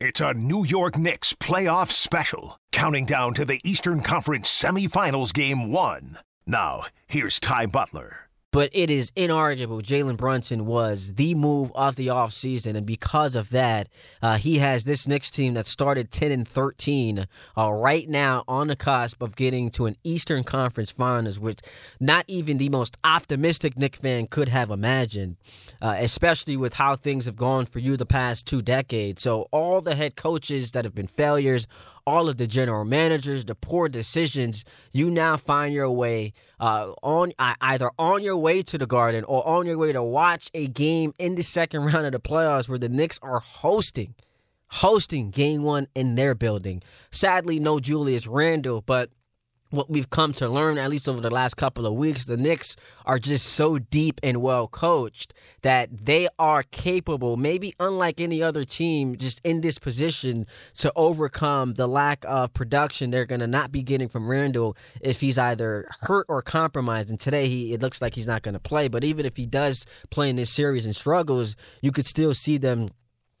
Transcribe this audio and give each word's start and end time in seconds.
It's 0.00 0.18
a 0.22 0.32
New 0.32 0.64
York 0.64 0.96
Knicks 0.96 1.34
playoff 1.34 1.90
special, 1.90 2.58
counting 2.72 3.04
down 3.04 3.34
to 3.34 3.44
the 3.44 3.60
Eastern 3.62 4.00
Conference 4.00 4.48
semifinals 4.48 5.30
game 5.30 5.70
one. 5.70 6.16
Now, 6.46 6.84
here's 7.06 7.38
Ty 7.38 7.66
Butler 7.66 8.29
but 8.52 8.70
it 8.72 8.90
is 8.90 9.10
inarguable 9.12 9.82
Jalen 9.82 10.16
Brunson 10.16 10.66
was 10.66 11.14
the 11.14 11.34
move 11.34 11.70
of 11.74 11.96
the 11.96 12.08
offseason. 12.08 12.76
And 12.76 12.86
because 12.86 13.36
of 13.36 13.50
that, 13.50 13.88
uh, 14.22 14.36
he 14.38 14.58
has 14.58 14.84
this 14.84 15.06
Knicks 15.06 15.30
team 15.30 15.54
that 15.54 15.66
started 15.66 16.10
10 16.10 16.32
and 16.32 16.48
13 16.48 17.26
uh, 17.56 17.72
right 17.72 18.08
now 18.08 18.44
on 18.48 18.66
the 18.66 18.76
cusp 18.76 19.22
of 19.22 19.36
getting 19.36 19.70
to 19.70 19.86
an 19.86 19.96
Eastern 20.02 20.42
Conference 20.42 20.90
Finals, 20.90 21.38
which 21.38 21.60
not 22.00 22.24
even 22.26 22.58
the 22.58 22.68
most 22.68 22.96
optimistic 23.04 23.76
Knicks 23.76 24.00
fan 24.00 24.26
could 24.26 24.48
have 24.48 24.70
imagined, 24.70 25.36
uh, 25.80 25.94
especially 25.98 26.56
with 26.56 26.74
how 26.74 26.96
things 26.96 27.26
have 27.26 27.36
gone 27.36 27.66
for 27.66 27.78
you 27.78 27.96
the 27.96 28.06
past 28.06 28.46
two 28.46 28.62
decades. 28.62 29.22
So, 29.22 29.46
all 29.52 29.80
the 29.80 29.94
head 29.94 30.16
coaches 30.16 30.72
that 30.72 30.84
have 30.84 30.94
been 30.94 31.06
failures, 31.06 31.66
all 32.10 32.28
of 32.28 32.38
the 32.38 32.46
general 32.48 32.84
managers, 32.84 33.44
the 33.44 33.54
poor 33.54 33.88
decisions, 33.88 34.64
you 34.92 35.08
now 35.08 35.36
find 35.36 35.72
your 35.72 35.88
way 35.88 36.32
uh, 36.58 36.92
on 37.04 37.30
uh, 37.38 37.54
either 37.60 37.88
on 38.00 38.20
your 38.20 38.36
way 38.36 38.64
to 38.64 38.76
the 38.76 38.86
Garden 38.86 39.22
or 39.24 39.46
on 39.46 39.64
your 39.64 39.78
way 39.78 39.92
to 39.92 40.02
watch 40.02 40.50
a 40.52 40.66
game 40.66 41.14
in 41.18 41.36
the 41.36 41.44
second 41.44 41.84
round 41.86 42.06
of 42.06 42.12
the 42.12 42.18
playoffs 42.18 42.68
where 42.68 42.80
the 42.80 42.88
Knicks 42.88 43.20
are 43.22 43.38
hosting, 43.38 44.16
hosting 44.66 45.30
Game 45.30 45.62
One 45.62 45.86
in 45.94 46.16
their 46.16 46.34
building. 46.34 46.82
Sadly, 47.12 47.60
no 47.60 47.78
Julius 47.78 48.26
Randle, 48.26 48.80
but 48.80 49.10
what 49.70 49.88
we've 49.88 50.10
come 50.10 50.32
to 50.34 50.48
learn, 50.48 50.78
at 50.78 50.90
least 50.90 51.08
over 51.08 51.20
the 51.20 51.30
last 51.30 51.56
couple 51.56 51.86
of 51.86 51.94
weeks, 51.94 52.26
the 52.26 52.36
Knicks 52.36 52.76
are 53.06 53.18
just 53.18 53.46
so 53.46 53.78
deep 53.78 54.20
and 54.22 54.42
well 54.42 54.66
coached 54.68 55.32
that 55.62 55.88
they 56.06 56.28
are 56.38 56.62
capable, 56.64 57.36
maybe 57.36 57.74
unlike 57.78 58.20
any 58.20 58.42
other 58.42 58.64
team, 58.64 59.16
just 59.16 59.40
in 59.44 59.60
this 59.60 59.78
position 59.78 60.46
to 60.74 60.92
overcome 60.96 61.74
the 61.74 61.86
lack 61.86 62.24
of 62.26 62.52
production 62.52 63.10
they're 63.10 63.26
going 63.26 63.40
to 63.40 63.46
not 63.46 63.70
be 63.70 63.82
getting 63.82 64.08
from 64.08 64.28
Randle 64.28 64.76
if 65.00 65.20
he's 65.20 65.38
either 65.38 65.86
hurt 66.00 66.26
or 66.28 66.42
compromised. 66.42 67.10
And 67.10 67.20
today, 67.20 67.48
he 67.48 67.72
it 67.72 67.80
looks 67.80 68.02
like 68.02 68.14
he's 68.14 68.26
not 68.26 68.42
going 68.42 68.54
to 68.54 68.60
play. 68.60 68.88
But 68.88 69.04
even 69.04 69.24
if 69.24 69.36
he 69.36 69.46
does 69.46 69.86
play 70.10 70.28
in 70.28 70.36
this 70.36 70.50
series 70.50 70.84
and 70.84 70.96
struggles, 70.96 71.54
you 71.80 71.92
could 71.92 72.06
still 72.06 72.34
see 72.34 72.58
them 72.58 72.88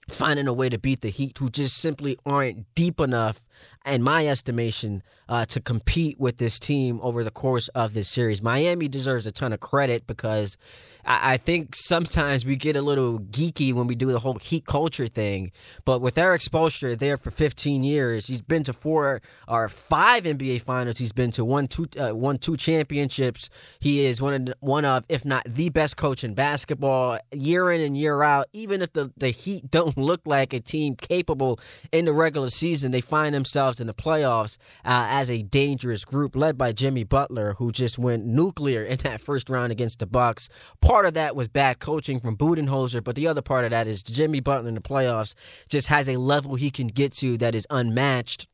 finding 0.08 0.48
a 0.48 0.52
way 0.52 0.68
to 0.68 0.78
beat 0.78 1.00
the 1.00 1.08
Heat, 1.08 1.38
who 1.38 1.48
just 1.48 1.76
simply 1.78 2.16
aren't 2.26 2.72
deep 2.74 3.00
enough 3.00 3.40
in 3.86 4.02
my 4.02 4.26
estimation, 4.26 5.02
uh, 5.30 5.46
to 5.46 5.60
compete 5.60 6.18
with 6.18 6.38
this 6.38 6.58
team 6.58 6.98
over 7.02 7.22
the 7.22 7.30
course 7.30 7.68
of 7.68 7.94
this 7.94 8.08
series. 8.08 8.42
Miami 8.42 8.88
deserves 8.88 9.26
a 9.26 9.32
ton 9.32 9.52
of 9.52 9.60
credit 9.60 10.04
because 10.06 10.56
I, 11.04 11.34
I 11.34 11.36
think 11.36 11.76
sometimes 11.76 12.44
we 12.44 12.56
get 12.56 12.76
a 12.76 12.82
little 12.82 13.20
geeky 13.20 13.72
when 13.72 13.86
we 13.86 13.94
do 13.94 14.10
the 14.10 14.18
whole 14.18 14.34
heat 14.34 14.66
culture 14.66 15.06
thing. 15.06 15.52
But 15.84 16.00
with 16.00 16.18
Erik 16.18 16.42
Spoelstra 16.42 16.98
there 16.98 17.16
for 17.16 17.30
15 17.30 17.84
years, 17.84 18.26
he's 18.26 18.42
been 18.42 18.64
to 18.64 18.72
four 18.72 19.22
or 19.46 19.68
five 19.68 20.24
NBA 20.24 20.62
finals. 20.62 20.98
He's 20.98 21.12
been 21.12 21.30
to 21.32 21.44
one 21.44 21.68
two 21.68 21.86
uh, 21.98 22.34
two 22.40 22.56
championships. 22.56 23.50
He 23.78 24.04
is 24.04 24.20
one 24.20 24.48
of 24.48 24.54
one 24.58 24.84
of 24.84 25.04
if 25.08 25.24
not 25.24 25.44
the 25.44 25.68
best 25.68 25.96
coach 25.96 26.24
in 26.24 26.34
basketball 26.34 27.18
year 27.32 27.70
in 27.70 27.80
and 27.80 27.96
year 27.96 28.22
out. 28.22 28.46
Even 28.52 28.82
if 28.82 28.92
the 28.92 29.12
the 29.16 29.30
Heat 29.30 29.70
don't 29.70 29.96
look 29.96 30.22
like 30.24 30.52
a 30.52 30.60
team 30.60 30.96
capable 30.96 31.60
in 31.92 32.04
the 32.04 32.12
regular 32.12 32.50
season, 32.50 32.90
they 32.90 33.00
find 33.00 33.32
themselves 33.32 33.49
themselves 33.50 33.80
in 33.80 33.88
the 33.88 33.94
playoffs 33.94 34.58
uh, 34.84 35.06
as 35.10 35.28
a 35.28 35.42
dangerous 35.42 36.04
group 36.04 36.36
led 36.36 36.56
by 36.56 36.70
Jimmy 36.70 37.02
Butler, 37.02 37.54
who 37.54 37.72
just 37.72 37.98
went 37.98 38.24
nuclear 38.24 38.84
in 38.84 38.96
that 38.98 39.20
first 39.20 39.50
round 39.50 39.72
against 39.72 39.98
the 39.98 40.06
Bucks. 40.06 40.48
Part 40.80 41.04
of 41.04 41.14
that 41.14 41.34
was 41.34 41.48
bad 41.48 41.80
coaching 41.80 42.20
from 42.20 42.36
Budenholzer, 42.36 43.02
but 43.02 43.16
the 43.16 43.26
other 43.26 43.42
part 43.42 43.64
of 43.64 43.72
that 43.72 43.88
is 43.88 44.04
Jimmy 44.04 44.38
Butler 44.38 44.68
in 44.68 44.74
the 44.74 44.80
playoffs 44.80 45.34
just 45.68 45.88
has 45.88 46.08
a 46.08 46.16
level 46.16 46.54
he 46.54 46.70
can 46.70 46.86
get 46.86 47.12
to 47.14 47.36
that 47.38 47.56
is 47.56 47.66
unmatched 47.70 48.46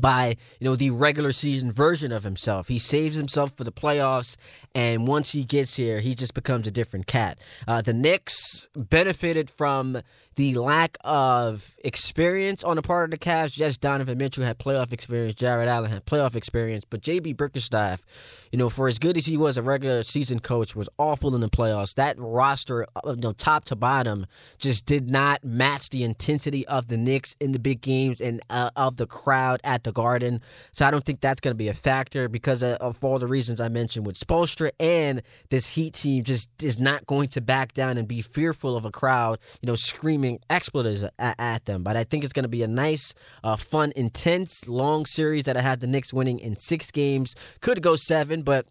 by 0.00 0.36
you 0.58 0.64
know 0.64 0.76
the 0.76 0.90
regular 0.90 1.32
season 1.32 1.70
version 1.70 2.12
of 2.12 2.24
himself. 2.24 2.68
He 2.68 2.78
saves 2.78 3.16
himself 3.16 3.54
for 3.56 3.64
the 3.64 3.72
playoffs, 3.72 4.36
and 4.74 5.06
once 5.06 5.32
he 5.32 5.44
gets 5.44 5.76
here, 5.76 6.00
he 6.00 6.14
just 6.14 6.32
becomes 6.32 6.66
a 6.66 6.70
different 6.70 7.06
cat. 7.06 7.38
Uh, 7.68 7.82
the 7.82 7.92
Knicks 7.92 8.68
benefited 8.74 9.50
from 9.50 10.00
the 10.36 10.54
lack 10.54 10.96
of 11.04 11.74
experience 11.84 12.64
on 12.64 12.76
the 12.76 12.82
part 12.82 13.04
of 13.04 13.10
the 13.10 13.18
Cavs. 13.18 13.58
Yes, 13.58 13.76
Donovan 13.76 14.18
Mitchell 14.18 14.44
had 14.44 14.58
playoff 14.58 14.92
experience. 14.92 15.34
Jarrett 15.34 15.68
Allen 15.68 15.90
had 15.90 16.06
playoff 16.06 16.34
experience, 16.34 16.84
but 16.88 17.02
JB 17.02 17.36
Bickerstaff, 17.36 18.04
you 18.50 18.58
know, 18.58 18.68
for 18.68 18.88
as 18.88 18.98
good 18.98 19.16
as 19.16 19.26
he 19.26 19.36
was 19.36 19.58
a 19.58 19.62
regular 19.62 20.02
season 20.02 20.40
coach, 20.40 20.74
was 20.74 20.88
awful 20.98 21.34
in 21.34 21.40
the 21.40 21.50
playoffs. 21.50 21.94
That 21.94 22.16
roster, 22.18 22.86
uh, 22.96 23.10
you 23.10 23.20
know, 23.20 23.32
top 23.32 23.64
to 23.66 23.76
bottom, 23.76 24.26
just 24.58 24.86
did 24.86 25.10
not 25.10 25.44
match 25.44 25.90
the 25.90 26.02
intensity 26.04 26.66
of 26.66 26.88
the 26.88 26.96
Knicks 26.96 27.36
in 27.38 27.52
the 27.52 27.58
big 27.58 27.80
games 27.80 28.20
and 28.20 28.40
uh, 28.48 28.70
of 28.76 28.96
the 28.96 29.06
crowd 29.06 29.60
at 29.64 29.84
the 29.84 29.92
Garden. 29.92 30.40
So 30.72 30.86
I 30.86 30.90
don't 30.90 31.04
think 31.04 31.20
that's 31.20 31.40
going 31.40 31.52
to 31.52 31.58
be 31.58 31.68
a 31.68 31.74
factor 31.74 32.28
because 32.28 32.62
of, 32.62 32.76
of 32.76 33.04
all 33.04 33.18
the 33.18 33.26
reasons 33.26 33.60
I 33.60 33.68
mentioned 33.68 34.06
with 34.06 34.18
Spoelstra 34.18 34.70
and 34.80 35.22
this 35.50 35.72
Heat 35.74 35.94
team 35.94 36.24
just 36.24 36.48
is 36.62 36.78
not 36.78 37.06
going 37.06 37.28
to 37.28 37.40
back 37.40 37.74
down 37.74 37.98
and 37.98 38.08
be 38.08 38.22
fearful 38.22 38.76
of 38.76 38.84
a 38.84 38.90
crowd, 38.90 39.38
you 39.60 39.66
know, 39.66 39.74
screaming 39.74 40.21
expletives 40.50 41.04
at, 41.04 41.34
at 41.38 41.64
them. 41.64 41.82
But 41.82 41.96
I 41.96 42.04
think 42.04 42.24
it's 42.24 42.32
going 42.32 42.44
to 42.44 42.48
be 42.48 42.62
a 42.62 42.68
nice, 42.68 43.14
uh, 43.42 43.56
fun, 43.56 43.92
intense, 43.96 44.68
long 44.68 45.06
series 45.06 45.44
that 45.44 45.56
I 45.56 45.62
had 45.62 45.80
the 45.80 45.86
Knicks 45.86 46.12
winning 46.12 46.38
in 46.38 46.56
six 46.56 46.90
games. 46.90 47.34
Could 47.60 47.82
go 47.82 47.96
seven, 47.96 48.42
but. 48.42 48.66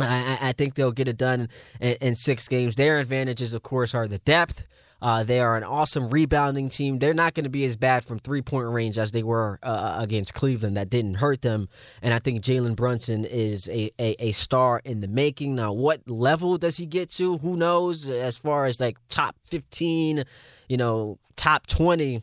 I, 0.00 0.38
I, 0.40 0.52
think 0.52 0.74
they'll 0.74 0.90
get 0.90 1.06
it 1.06 1.16
done 1.16 1.48
in, 1.80 1.96
in, 2.00 2.14
six 2.16 2.48
games. 2.48 2.74
Their 2.74 2.98
advantages, 2.98 3.54
of 3.54 3.62
course, 3.62 3.94
are 3.94 4.08
the 4.08 4.18
depth. 4.18 4.64
Uh, 5.04 5.22
they 5.22 5.38
are 5.38 5.54
an 5.54 5.64
awesome 5.64 6.08
rebounding 6.08 6.70
team. 6.70 6.98
They're 6.98 7.12
not 7.12 7.34
going 7.34 7.44
to 7.44 7.50
be 7.50 7.66
as 7.66 7.76
bad 7.76 8.06
from 8.06 8.18
three 8.18 8.40
point 8.40 8.68
range 8.68 8.96
as 8.96 9.10
they 9.10 9.22
were 9.22 9.58
uh, 9.62 9.66
uh, 9.66 10.02
against 10.02 10.32
Cleveland. 10.32 10.78
That 10.78 10.88
didn't 10.88 11.16
hurt 11.16 11.42
them. 11.42 11.68
And 12.00 12.14
I 12.14 12.18
think 12.18 12.40
Jalen 12.40 12.74
Brunson 12.74 13.26
is 13.26 13.68
a, 13.68 13.90
a, 14.00 14.16
a, 14.18 14.32
star 14.32 14.80
in 14.82 15.02
the 15.02 15.06
making. 15.06 15.56
Now, 15.56 15.74
what 15.74 16.08
level 16.08 16.56
does 16.56 16.78
he 16.78 16.86
get 16.86 17.10
to? 17.10 17.36
Who 17.36 17.54
knows? 17.54 18.08
As 18.08 18.38
far 18.38 18.64
as 18.64 18.80
like 18.80 18.96
top 19.10 19.36
15, 19.50 20.24
you 20.70 20.76
know, 20.78 21.18
top 21.36 21.66
20. 21.66 22.22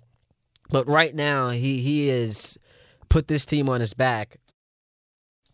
But 0.72 0.88
right 0.88 1.14
now, 1.14 1.52
he, 1.52 1.82
he 1.82 2.10
is 2.10 2.58
put 3.10 3.28
this 3.28 3.46
team 3.46 3.70
on 3.70 3.80
his 3.82 3.94
back 3.94 4.38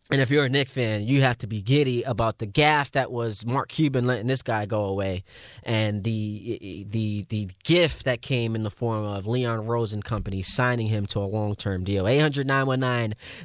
and 0.09 0.21
if 0.21 0.29
you're 0.31 0.45
a 0.45 0.49
Knicks 0.49 0.71
fan, 0.71 1.05
you 1.05 1.21
have 1.21 1.37
to 1.39 1.47
be 1.47 1.61
giddy 1.61 2.03
about 2.03 2.37
the 2.37 2.45
gaff 2.45 2.91
that 2.91 3.11
was 3.11 3.45
Mark 3.45 3.67
Cuban 3.67 4.05
letting 4.05 4.27
this 4.27 4.41
guy 4.41 4.65
go 4.65 4.85
away, 4.85 5.25
and 5.63 6.05
the 6.05 6.85
the 6.89 7.25
the 7.27 7.49
gift 7.65 8.05
that 8.05 8.21
came 8.21 8.55
in 8.55 8.63
the 8.63 8.71
form 8.71 9.03
of 9.03 9.27
Leon 9.27 9.65
Rose 9.65 9.91
and 9.91 10.05
company 10.05 10.41
signing 10.41 10.87
him 10.87 11.05
to 11.07 11.19
a 11.19 11.27
long 11.27 11.55
term 11.55 11.83
deal. 11.83 12.07
800 12.07 12.47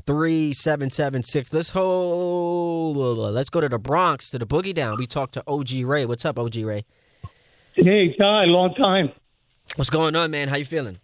3776 0.06 1.52
Let's 1.52 1.70
hold. 1.70 2.96
Let's 2.96 3.50
go 3.50 3.60
to 3.60 3.68
the 3.68 3.80
Bronx 3.80 4.30
to 4.30 4.38
the 4.38 4.46
Boogie 4.46 4.74
Down. 4.74 4.98
We 4.98 5.06
talked 5.06 5.34
to 5.34 5.42
OG 5.48 5.84
Ray. 5.84 6.06
What's 6.06 6.24
up, 6.24 6.38
OG 6.38 6.56
Ray? 6.56 6.84
Hey, 7.74 8.14
Ty. 8.14 8.44
Long 8.44 8.72
time. 8.74 9.10
What's 9.74 9.90
going 9.90 10.14
on, 10.14 10.30
man? 10.30 10.46
How 10.48 10.56
you 10.56 10.64
feeling? 10.64 11.00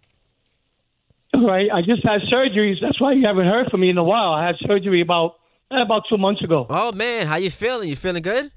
All 1.33 1.45
right. 1.45 1.69
I 1.73 1.81
just 1.81 2.03
had 2.03 2.21
surgeries. 2.31 2.75
That's 2.81 3.01
why 3.01 3.11
you 3.13 3.25
haven't 3.25 3.47
heard 3.47 3.69
from 3.69 3.81
me 3.81 3.89
in 3.89 3.97
a 3.97 4.03
while. 4.03 4.31
I 4.31 4.45
had 4.45 4.55
surgery 4.59 5.01
about 5.01 5.38
about 5.71 6.03
two 6.09 6.17
months 6.17 6.43
ago. 6.43 6.65
Oh 6.69 6.91
man, 6.91 7.27
how 7.27 7.35
you 7.35 7.51
feeling? 7.51 7.89
You 7.89 7.95
feeling 7.95 8.21
good? 8.21 8.51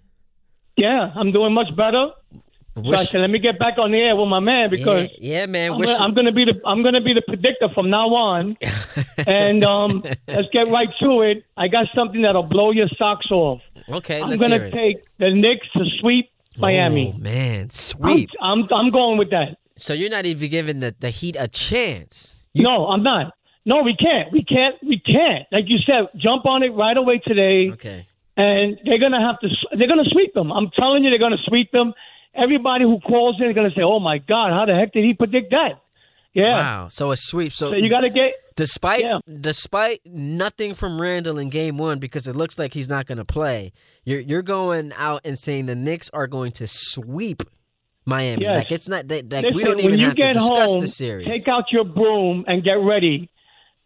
Yeah, 0.76 1.12
I'm 1.14 1.32
doing 1.32 1.52
much 1.52 1.74
better. 1.76 2.10
Wish... 2.74 2.86
So 2.86 2.94
I 2.94 3.04
said, 3.04 3.20
let 3.20 3.30
me 3.30 3.38
get 3.38 3.58
back 3.58 3.76
on 3.76 3.92
the 3.92 3.98
air 3.98 4.16
with 4.16 4.28
my 4.28 4.40
man 4.40 4.70
because 4.70 5.10
yeah, 5.18 5.40
yeah 5.40 5.46
man. 5.46 5.72
I'm, 5.72 5.80
gonna, 5.80 5.96
I'm, 5.96 6.14
gonna, 6.14 6.32
be 6.32 6.46
the 6.46 6.58
I'm 6.64 6.82
gonna 6.82 7.02
be 7.02 7.12
the 7.12 7.20
predictor 7.20 7.68
from 7.74 7.90
now 7.90 8.08
on. 8.14 8.56
and 9.26 9.62
um, 9.62 10.02
let's 10.26 10.48
get 10.52 10.68
right 10.68 10.88
to 11.00 11.20
it. 11.22 11.44
I 11.56 11.68
got 11.68 11.86
something 11.94 12.22
that'll 12.22 12.44
blow 12.44 12.70
your 12.70 12.88
socks 12.96 13.30
off. 13.30 13.60
Okay, 13.92 14.22
I'm 14.22 14.38
gonna 14.38 14.70
take 14.70 15.04
the 15.18 15.30
Knicks 15.34 15.66
to 15.76 15.84
sweep 16.00 16.30
Miami. 16.56 17.12
Oh, 17.14 17.18
man, 17.18 17.68
sweep. 17.70 18.30
I'm, 18.40 18.62
I'm, 18.62 18.68
I'm 18.72 18.90
going 18.90 19.18
with 19.18 19.30
that. 19.30 19.58
So 19.76 19.92
you're 19.92 20.10
not 20.10 20.24
even 20.24 20.48
giving 20.48 20.80
the 20.80 20.94
the 20.98 21.10
Heat 21.10 21.36
a 21.38 21.48
chance. 21.48 22.44
You... 22.54 22.64
No, 22.64 22.86
I'm 22.86 23.02
not. 23.02 23.34
No, 23.64 23.82
we 23.82 23.96
can't. 23.96 24.32
We 24.32 24.44
can't. 24.44 24.76
We 24.82 24.98
can't. 24.98 25.46
Like 25.52 25.64
you 25.68 25.78
said, 25.86 26.08
jump 26.16 26.46
on 26.46 26.62
it 26.62 26.70
right 26.70 26.96
away 26.96 27.18
today. 27.24 27.70
Okay. 27.72 28.06
And 28.36 28.78
they're 28.84 28.98
gonna 28.98 29.20
have 29.20 29.38
to. 29.40 29.48
They're 29.76 29.88
gonna 29.88 30.08
sweep 30.10 30.34
them. 30.34 30.50
I'm 30.50 30.70
telling 30.70 31.04
you, 31.04 31.10
they're 31.10 31.18
gonna 31.18 31.42
sweep 31.46 31.70
them. 31.70 31.94
Everybody 32.34 32.84
who 32.84 32.98
calls 33.00 33.40
in 33.40 33.48
is 33.48 33.54
gonna 33.54 33.70
say, 33.70 33.82
"Oh 33.82 34.00
my 34.00 34.18
God, 34.18 34.52
how 34.52 34.64
the 34.64 34.74
heck 34.74 34.92
did 34.92 35.04
he 35.04 35.14
predict 35.14 35.50
that?" 35.50 35.82
Yeah. 36.32 36.52
Wow. 36.52 36.88
So 36.88 37.12
a 37.12 37.16
sweep. 37.16 37.52
So, 37.52 37.70
so 37.70 37.76
you 37.76 37.90
got 37.90 38.00
to 38.00 38.10
get. 38.10 38.32
Despite 38.54 39.02
yeah. 39.02 39.18
despite 39.40 40.00
nothing 40.04 40.74
from 40.74 41.00
Randle 41.00 41.38
in 41.38 41.48
Game 41.48 41.78
One, 41.78 41.98
because 41.98 42.26
it 42.26 42.36
looks 42.36 42.58
like 42.58 42.74
he's 42.74 42.88
not 42.88 43.06
going 43.06 43.18
to 43.18 43.24
play, 43.24 43.72
you're 44.04 44.20
you're 44.20 44.42
going 44.42 44.92
out 44.96 45.22
and 45.24 45.38
saying 45.38 45.66
the 45.66 45.74
Knicks 45.74 46.10
are 46.12 46.26
going 46.26 46.52
to 46.52 46.66
sweep 46.66 47.42
Miami. 48.04 48.42
Yes. 48.42 48.56
Like 48.56 48.72
it's 48.72 48.88
not 48.88 49.08
that 49.08 49.30
like, 49.30 49.54
we 49.54 49.64
don't 49.64 49.80
even 49.80 49.98
have 50.00 50.16
to 50.16 50.32
discuss 50.32 50.70
home, 50.70 50.80
the 50.80 50.88
series. 50.88 51.26
Take 51.26 51.48
out 51.48 51.64
your 51.72 51.84
broom 51.84 52.44
and 52.46 52.62
get 52.62 52.74
ready 52.74 53.30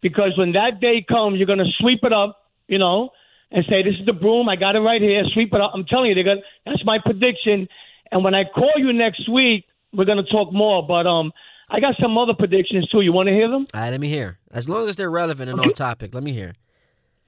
because 0.09 0.37
when 0.37 0.53
that 0.53 0.79
day 0.79 1.05
comes, 1.07 1.37
you're 1.37 1.47
going 1.47 1.59
to 1.59 1.71
sweep 1.79 1.99
it 2.03 2.13
up, 2.13 2.37
you 2.67 2.77
know, 2.79 3.09
and 3.51 3.65
say, 3.69 3.83
"This 3.83 3.95
is 3.99 4.05
the 4.05 4.13
broom. 4.13 4.49
I 4.49 4.55
got 4.55 4.75
it 4.75 4.79
right 4.79 5.01
here. 5.01 5.23
Sweep 5.33 5.53
it 5.53 5.61
up." 5.61 5.71
I'm 5.73 5.85
telling 5.85 6.09
you, 6.09 6.15
they're 6.15 6.23
going. 6.23 6.41
That's 6.65 6.83
my 6.85 6.99
prediction. 7.03 7.67
And 8.11 8.23
when 8.23 8.33
I 8.35 8.43
call 8.45 8.71
you 8.77 8.93
next 8.93 9.29
week, 9.29 9.65
we're 9.93 10.05
going 10.05 10.23
to 10.23 10.31
talk 10.31 10.53
more. 10.53 10.85
But 10.85 11.07
um, 11.07 11.31
I 11.69 11.79
got 11.79 11.95
some 12.01 12.17
other 12.17 12.33
predictions 12.33 12.87
too. 12.89 13.01
You 13.01 13.11
want 13.11 13.27
to 13.27 13.33
hear 13.33 13.49
them? 13.49 13.65
All 13.73 13.81
right, 13.81 13.89
let 13.89 13.99
me 13.99 14.07
hear. 14.07 14.39
As 14.51 14.69
long 14.69 14.87
as 14.87 14.95
they're 14.95 15.11
relevant 15.11 15.49
and 15.49 15.59
on 15.59 15.73
topic, 15.73 16.13
let 16.13 16.23
me 16.23 16.31
hear. 16.31 16.53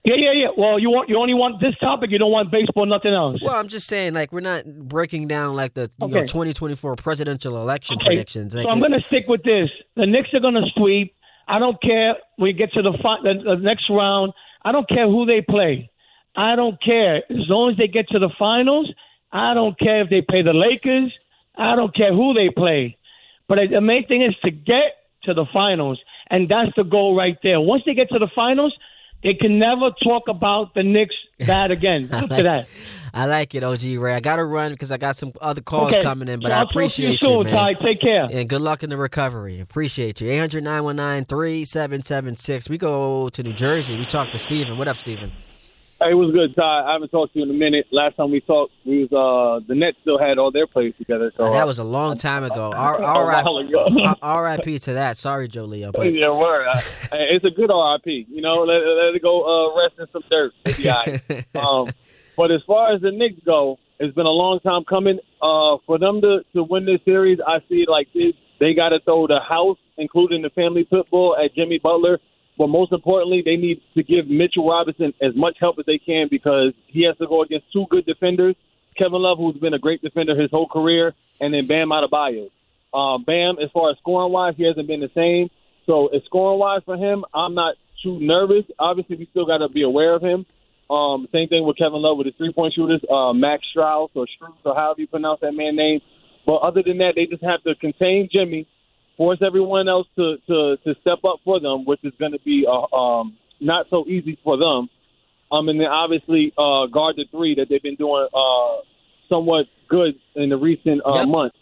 Yeah, 0.06 0.16
yeah, 0.18 0.32
yeah. 0.34 0.48
Well, 0.58 0.80
you 0.80 0.90
want 0.90 1.10
you 1.10 1.18
only 1.18 1.34
want 1.34 1.60
this 1.60 1.76
topic. 1.78 2.10
You 2.10 2.20
don't 2.20 2.32
want 2.32 2.50
baseball, 2.52 2.86
nothing 2.86 3.14
else. 3.14 3.42
Well, 3.44 3.56
I'm 3.56 3.68
just 3.68 3.86
saying, 3.88 4.14
like 4.14 4.32
we're 4.32 4.40
not 4.40 4.66
breaking 4.66 5.28
down 5.28 5.56
like 5.56 5.74
the 5.74 5.90
you 6.02 6.08
know, 6.08 6.22
2024 6.22 6.96
presidential 6.96 7.58
election 7.58 7.98
Okay, 7.98 8.12
predictions. 8.12 8.56
Like, 8.56 8.64
so 8.64 8.70
I'm 8.70 8.80
going 8.80 8.94
to 8.94 9.02
stick 9.08 9.28
with 9.28 9.44
this. 9.44 9.70
The 9.96 10.06
Knicks 10.06 10.34
are 10.34 10.40
going 10.40 10.54
to 10.54 10.66
sweep. 10.76 11.14
I 11.50 11.58
don't 11.58 11.82
care 11.82 12.16
when 12.38 12.52
you 12.52 12.54
get 12.54 12.72
to 12.74 12.84
the, 12.84 12.94
fi- 13.02 13.22
the 13.24 13.34
the 13.44 13.56
next 13.56 13.90
round. 13.90 14.34
I 14.64 14.72
don't 14.72 14.88
care 14.88 15.08
who 15.08 15.26
they 15.26 15.42
play. 15.42 15.90
I 16.36 16.56
don't 16.56 16.82
care 16.82 17.18
as 17.18 17.50
long 17.50 17.72
as 17.72 17.78
they 17.78 17.88
get 17.88 18.08
to 18.10 18.20
the 18.20 18.30
finals. 18.38 18.94
I 19.32 19.56
don't 19.56 19.78
care 19.80 20.02
if 20.04 20.10
they 20.10 20.22
play 20.22 20.44
the 20.44 20.54
Lakers. 20.54 21.12
I 21.58 21.76
don't 21.76 21.94
care 21.96 22.14
who 22.14 22.34
they 22.34 22.50
play. 22.56 22.98
But 23.48 23.58
the 23.72 23.82
main 23.82 24.06
thing 24.08 24.22
is 24.22 24.36
to 24.44 24.52
get 24.52 25.10
to 25.24 25.34
the 25.34 25.46
finals, 25.52 26.00
and 26.30 26.48
that's 26.48 26.72
the 26.78 26.84
goal 26.84 27.18
right 27.18 27.38
there. 27.42 27.60
Once 27.60 27.82
they 27.86 27.96
get 27.96 28.10
to 28.10 28.20
the 28.20 28.30
finals, 28.36 28.76
they 29.24 29.34
can 29.34 29.58
never 29.60 29.90
talk 30.04 30.28
about 30.28 30.76
the 30.76 30.84
Knicks 30.84 31.16
bad 31.46 31.72
again. 31.72 32.10
After 32.12 32.28
like, 32.28 32.44
that. 32.44 32.68
I 33.14 33.26
like 33.26 33.56
it, 33.56 33.64
OG 33.64 33.84
Ray. 33.98 34.14
I 34.14 34.20
got 34.20 34.38
to 34.38 34.44
run 34.46 34.72
because 34.72 34.92
I 34.92 34.98
got 34.98 35.16
some 35.16 35.32
other 35.42 35.62
calls 35.62 35.94
Okay. 35.94 36.02
coming 36.02 36.28
in, 36.28 36.40
but 36.40 36.50
So 36.50 36.54
I 36.54 36.58
I'll 36.60 36.68
talk 36.68 36.98
you 36.98 37.16
soon, 37.18 37.44
man. 37.46 37.54
Ty. 37.54 37.74
Take 37.76 38.02
care. 38.02 38.28
And 38.32 38.48
good 38.50 38.62
luck 38.62 38.84
in 38.84 38.90
the 38.90 38.98
recovery. 38.98 39.60
Appreciate 39.60 40.22
you. 40.22 40.30
800 40.30 40.64
919 40.64 41.26
3776. 41.26 42.70
We 42.70 42.78
go 42.78 43.30
to 43.30 43.44
New 43.44 43.54
Jersey. 43.54 43.98
We 43.98 44.06
talk 44.06 44.32
to 44.32 44.38
Steven. 44.38 44.78
What 44.78 44.88
up, 44.88 44.98
Steven? 44.98 45.32
Hey, 46.02 46.14
what's 46.14 46.32
good, 46.32 46.56
Ty? 46.56 46.64
I 46.88 46.94
haven't 46.94 47.10
talked 47.10 47.34
to 47.34 47.40
you 47.40 47.44
in 47.46 47.52
a 47.52 47.54
minute. 47.54 47.86
Last 47.92 48.16
time 48.16 48.32
we 48.32 48.40
talked, 48.40 48.72
we 48.86 49.06
was 49.06 49.12
uh 49.12 49.66
the 49.68 49.76
Nets 49.76 49.98
still 50.00 50.18
had 50.18 50.38
all 50.38 50.50
their 50.50 50.66
players 50.66 50.94
together. 50.98 51.30
So 51.36 51.44
Uh, 51.44 51.52
that 51.52 51.68
was 51.68 51.78
a 51.78 51.84
long 51.84 52.16
time 52.16 52.46
ago. 52.46 52.72
R- 52.76 53.02
A 53.02 53.44
while 53.44 53.58
ago. 53.58 54.16
RIP 54.42 54.82
to 54.84 54.94
that. 54.94 55.18
Sorry, 55.18 55.50
Joe 55.50 55.66
Leo. 55.66 55.92
But 55.92 56.14
yeah, 56.14 56.32
word. 56.32 56.68
I- 56.74 56.82
it's 57.12 57.44
a 57.44 57.50
good 57.52 57.70
RIP. 57.70 58.28
You 58.30 58.42
know, 58.42 58.64
let, 58.64 58.76
let 58.82 59.14
it 59.14 59.22
go 59.22 59.44
uh, 59.44 59.78
rest 59.82 59.96
in 60.00 60.06
some 60.14 60.24
dirt. 60.32 60.54
It'll 60.64 60.82
be 60.82 60.90
all 60.90 61.04
right. 61.06 61.90
um, 61.90 61.94
but 62.40 62.52
as 62.52 62.62
far 62.66 62.94
as 62.94 63.02
the 63.02 63.12
Knicks 63.12 63.44
go, 63.46 63.80
it's 64.00 64.16
been 64.16 64.26
a 64.26 64.30
long 64.30 64.62
time 64.62 64.86
coming. 64.86 65.20
Uh, 65.42 65.76
for 65.86 66.00
them 66.00 66.22
to, 66.22 66.40
to 66.56 66.64
win 66.64 66.86
this 66.86 67.02
series, 67.04 67.38
I 67.46 67.60
see 67.68 67.84
it 67.84 67.90
like 67.90 68.08
this. 68.14 68.32
They 68.62 68.74
got 68.74 68.90
to 68.90 69.02
throw 69.02 69.28
the 69.28 69.42
house, 69.42 69.78
including 69.98 70.44
the 70.44 70.50
family 70.50 70.86
pit 70.86 71.08
bull, 71.12 71.36
at 71.36 71.54
Jimmy 71.54 71.80
Butler. 71.80 72.18
But 72.58 72.68
most 72.68 72.94
importantly, 72.94 73.42
they 73.44 73.58
need 73.58 73.82
to 73.96 74.04
give 74.04 74.30
Mitchell 74.30 74.66
Robinson 74.66 75.14
as 75.22 75.36
much 75.36 75.58
help 75.60 75.80
as 75.80 75.86
they 75.86 75.98
can 75.98 76.30
because 76.32 76.72
he 76.88 77.04
has 77.08 77.18
to 77.18 77.28
go 77.28 77.44
against 77.44 77.74
two 77.74 77.88
good 77.90 78.06
defenders. 78.06 78.56
Kevin 78.98 79.22
Love, 79.22 79.38
who's 79.38 79.58
been 79.58 79.74
a 79.74 79.80
great 79.80 80.02
defender 80.02 80.34
his 80.34 80.50
whole 80.50 80.70
career, 80.70 81.14
and 81.42 81.54
then 81.54 81.68
Bam 81.68 81.90
Adebayo. 81.90 82.52
Um, 82.94 83.26
Bam, 83.26 83.58
as 83.62 83.70
far 83.72 83.92
as 83.92 83.98
scoring 83.98 84.32
wise, 84.32 84.54
he 84.56 84.64
hasn't 84.64 84.88
been 84.88 85.02
the 85.02 85.12
same. 85.14 85.50
So, 85.88 86.10
scoring 86.24 86.58
wise 86.58 86.84
for 86.86 86.96
him, 86.96 87.26
I'm 87.34 87.54
not 87.54 87.76
too 88.02 88.18
nervous. 88.22 88.64
Obviously, 88.80 89.18
we 89.18 89.26
still 89.26 89.46
got 89.46 89.58
to 89.58 89.68
be 89.68 89.84
aware 89.84 90.16
of 90.16 90.22
him. 90.22 90.46
Um, 90.90 91.28
same 91.32 91.48
thing 91.48 91.66
with 91.66 91.78
Kevin 91.78 92.02
Love 92.02 92.18
with 92.18 92.26
his 92.26 92.36
three 92.36 92.52
point 92.54 92.74
shooters, 92.74 93.02
uh, 93.12 93.34
Max 93.34 93.64
Strauss 93.70 94.10
or 94.16 94.26
Strauss 94.36 94.58
or 94.66 94.76
however 94.76 95.02
you 95.02 95.08
pronounce 95.08 95.40
that 95.42 95.54
man 95.54 95.76
name. 95.76 96.00
But 96.46 96.58
other 96.58 96.82
than 96.84 96.98
that, 96.98 97.14
they 97.16 97.26
just 97.26 97.44
have 97.44 97.62
to 97.64 97.76
contain 97.76 98.28
Jimmy, 98.32 98.68
force 99.18 99.40
everyone 99.46 99.88
else 99.88 100.08
to 100.16 100.38
to, 100.48 100.78
to 100.84 100.96
step 101.02 101.20
up 101.24 101.42
for 101.46 101.60
them, 101.60 101.86
which 101.86 102.00
is 102.04 102.14
going 102.20 102.32
to 102.32 102.40
be 102.44 102.66
uh, 102.68 102.96
um, 102.96 103.38
not 103.60 103.86
so 103.90 104.06
easy 104.08 104.38
for 104.44 104.58
them. 104.58 104.90
Um, 105.52 105.68
and 105.70 105.80
then 105.80 105.88
obviously 105.88 106.54
uh, 106.58 106.86
guard 106.88 107.16
the 107.18 107.26
three 107.32 107.56
that 107.56 107.68
they've 107.70 107.82
been 107.82 107.96
doing 107.96 108.28
uh, 108.34 108.82
somewhat 109.28 109.66
good 109.90 110.16
in 110.36 110.50
the 110.50 110.58
recent 110.58 111.02
uh, 111.06 111.22
Yep. 111.22 111.28
months. 111.28 111.56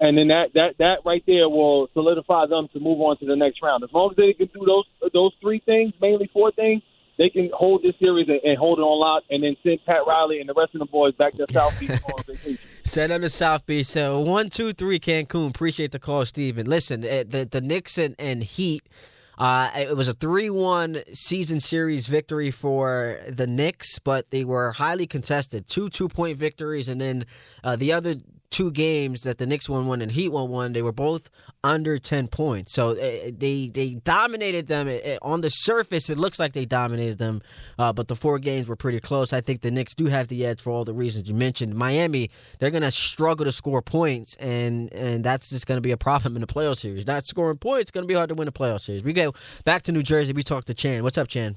And 0.00 0.16
then 0.16 0.28
that, 0.28 0.54
that 0.54 0.74
that 0.78 0.96
right 1.04 1.22
there 1.26 1.48
will 1.48 1.88
solidify 1.92 2.46
them 2.46 2.68
to 2.72 2.80
move 2.80 3.00
on 3.00 3.18
to 3.18 3.26
the 3.26 3.36
next 3.36 3.62
round. 3.62 3.84
As 3.84 3.90
long 3.92 4.10
as 4.10 4.16
they 4.16 4.32
can 4.32 4.46
do 4.46 4.64
those 4.64 4.86
those 5.12 5.32
three 5.42 5.60
things, 5.64 5.92
mainly 6.00 6.30
four 6.32 6.50
things, 6.52 6.82
they 7.20 7.28
can 7.28 7.50
hold 7.52 7.82
this 7.82 7.94
series 8.00 8.28
and, 8.28 8.40
and 8.42 8.58
hold 8.58 8.78
it 8.78 8.82
on 8.82 8.98
lock, 8.98 9.24
and 9.28 9.44
then 9.44 9.54
send 9.62 9.78
Pat 9.84 10.06
Riley 10.06 10.40
and 10.40 10.48
the 10.48 10.54
rest 10.54 10.74
of 10.74 10.78
the 10.78 10.86
boys 10.86 11.14
back 11.16 11.34
to 11.34 11.44
South 11.52 11.78
Beach 11.78 11.90
on 11.90 12.22
vacation. 12.26 12.58
Send 12.82 13.12
them 13.12 13.20
to 13.20 13.28
South 13.28 13.66
Beach. 13.66 13.86
So 13.86 14.20
one, 14.20 14.48
two, 14.48 14.72
three, 14.72 14.98
Cancun. 14.98 15.50
Appreciate 15.50 15.92
the 15.92 15.98
call, 15.98 16.24
Steven. 16.24 16.64
Listen, 16.64 17.04
eh, 17.04 17.24
the 17.28 17.44
the 17.44 17.60
Knicks 17.60 17.98
and, 17.98 18.16
and 18.18 18.42
Heat. 18.42 18.88
Uh, 19.36 19.70
it 19.76 19.96
was 19.96 20.08
a 20.08 20.14
three-one 20.14 21.02
season 21.12 21.60
series 21.60 22.06
victory 22.06 22.50
for 22.50 23.20
the 23.28 23.46
Knicks, 23.46 23.98
but 23.98 24.30
they 24.30 24.44
were 24.44 24.72
highly 24.72 25.06
contested. 25.06 25.66
Two 25.66 25.90
two-point 25.90 26.38
victories, 26.38 26.88
and 26.88 27.00
then 27.00 27.26
uh, 27.62 27.76
the 27.76 27.92
other 27.92 28.16
two 28.50 28.70
games 28.70 29.22
that 29.22 29.38
the 29.38 29.46
Knicks 29.46 29.68
won 29.68 29.86
one 29.86 30.02
and 30.02 30.10
Heat 30.10 30.28
won 30.28 30.50
one, 30.50 30.72
they 30.72 30.82
were 30.82 30.92
both 30.92 31.30
under 31.62 31.98
ten 31.98 32.26
points. 32.28 32.72
So 32.72 32.90
uh, 32.90 33.30
they 33.36 33.70
they 33.72 33.94
dominated 34.04 34.66
them. 34.66 34.88
Uh, 34.88 35.16
On 35.22 35.40
the 35.40 35.50
surface, 35.50 36.10
it 36.10 36.18
looks 36.18 36.38
like 36.38 36.52
they 36.52 36.64
dominated 36.64 37.18
them, 37.18 37.42
uh, 37.78 37.92
but 37.92 38.08
the 38.08 38.16
four 38.16 38.38
games 38.38 38.66
were 38.66 38.76
pretty 38.76 39.00
close. 39.00 39.32
I 39.32 39.40
think 39.40 39.60
the 39.60 39.70
Knicks 39.70 39.94
do 39.94 40.06
have 40.06 40.28
the 40.28 40.44
edge 40.44 40.60
for 40.60 40.70
all 40.70 40.84
the 40.84 40.94
reasons 40.94 41.28
you 41.28 41.34
mentioned. 41.34 41.74
Miami, 41.74 42.30
they're 42.58 42.70
going 42.70 42.82
to 42.82 42.90
struggle 42.90 43.44
to 43.44 43.52
score 43.52 43.82
points, 43.82 44.36
and 44.36 44.92
and 44.92 45.24
that's 45.24 45.48
just 45.50 45.66
going 45.66 45.76
to 45.78 45.82
be 45.82 45.92
a 45.92 45.96
problem 45.96 46.36
in 46.36 46.40
the 46.40 46.46
playoff 46.46 46.78
series. 46.78 47.06
Not 47.06 47.24
scoring 47.26 47.58
points, 47.58 47.90
going 47.90 48.04
to 48.04 48.08
be 48.08 48.14
hard 48.14 48.30
to 48.30 48.34
win 48.34 48.48
a 48.48 48.52
playoff 48.52 48.80
series. 48.80 49.02
We 49.02 49.12
go 49.12 49.32
back 49.64 49.82
to 49.82 49.92
New 49.92 50.02
Jersey. 50.02 50.32
We 50.32 50.42
talk 50.42 50.64
to 50.64 50.74
Chan. 50.74 51.02
What's 51.02 51.18
up, 51.18 51.28
Chan? 51.28 51.56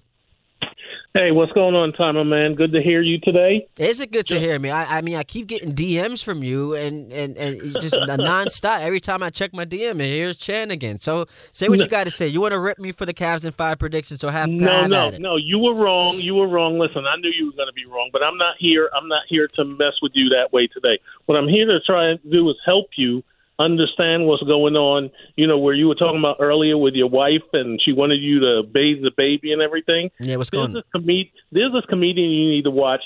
Hey, 1.15 1.30
what's 1.30 1.51
going 1.51 1.75
on, 1.75 1.94
Timer 1.94 2.25
man? 2.25 2.56
Good 2.56 2.71
to 2.71 2.81
hear 2.81 3.00
you 3.04 3.19
today. 3.19 3.68
Is 3.77 4.00
it 4.00 4.12
good 4.12 4.25
to 4.27 4.39
hear 4.39 4.57
me? 4.57 4.71
I, 4.71 4.98
I 4.98 5.01
mean, 5.01 5.15
I 5.15 5.21
keep 5.21 5.45
getting 5.45 5.75
DMs 5.75 6.24
from 6.24 6.44
you, 6.44 6.74
and 6.74 7.13
and, 7.13 7.38
and 7.38 7.62
it's 7.62 7.75
just 7.75 7.94
a 7.94 8.00
nonstop. 8.18 8.80
Every 8.80 9.00
time 9.00 9.21
I 9.21 9.30
check 9.30 9.54
my 9.54 9.63
DM, 9.63 9.92
and 9.92 10.01
here's 10.01 10.38
Chan 10.38 10.71
again. 10.71 10.98
So 10.98 11.27
say 11.51 11.69
what 11.69 11.77
you 11.77 11.88
got 11.88 12.06
to 12.06 12.12
say. 12.12 12.27
You 12.27 12.42
want 12.42 12.54
to 12.54 12.60
rip 12.60 12.80
me 12.80 12.92
for 12.92 13.06
the 13.06 13.13
Cavs 13.13 13.45
in 13.45 13.51
five 13.51 13.77
predictions? 13.77 14.21
So 14.21 14.30
have, 14.30 14.50
No, 14.50 14.68
have 14.68 14.89
no, 14.89 15.10
no. 15.12 15.36
You 15.36 15.60
were 15.60 15.75
wrong. 15.75 16.15
You 16.15 16.33
were 16.33 16.48
wrong. 16.48 16.80
Listen, 16.80 17.06
I 17.06 17.15
knew 17.18 17.30
you 17.30 17.45
were 17.45 17.57
going 17.57 17.69
to 17.69 17.74
be 17.74 17.86
wrong, 17.86 18.10
but 18.12 18.24
I'm 18.24 18.38
not 18.38 18.56
here. 18.57 18.89
I'm 18.98 19.07
not 19.07 19.21
here 19.30 19.48
to 19.50 19.65
mess 19.65 19.94
with 20.01 20.13
you 20.15 20.30
that 20.30 20.51
way 20.51 20.65
today. 20.65 20.98
What 21.27 21.38
I'm 21.38 21.48
here 21.48 21.68
to 21.68 21.80
try 21.81 22.07
and 22.07 22.19
do 22.31 22.50
is 22.50 22.56
help 22.65 22.88
you 22.95 23.24
understand 23.60 24.26
what's 24.26 24.44
going 24.44 24.76
on. 24.76 25.12
You 25.36 25.48
know, 25.48 25.58
where 25.58 25.74
you 25.74 25.88
were 25.88 25.96
talking 25.96 26.20
about 26.20 26.38
earlier 26.40 26.78
with 26.78 26.94
your 26.94 27.10
wife, 27.10 27.44
and 27.54 27.82
she 27.84 27.94
wanted 27.94 28.22
you 28.22 28.40
to 28.40 28.64
bathe 28.64 29.04
the 29.04 29.12
baby 29.16 29.54
and 29.54 29.62
everything. 29.62 30.12
Yeah, 30.20 30.38
what's 30.38 30.50
There's 30.50 30.62
going? 30.68 30.74
this, 30.74 30.84
comed- 30.92 31.32
there's 31.52 31.74
this 31.74 31.86
comedian 31.90 32.30
you 32.30 32.50
need 32.50 32.64
to 32.64 32.72
watch. 32.72 33.02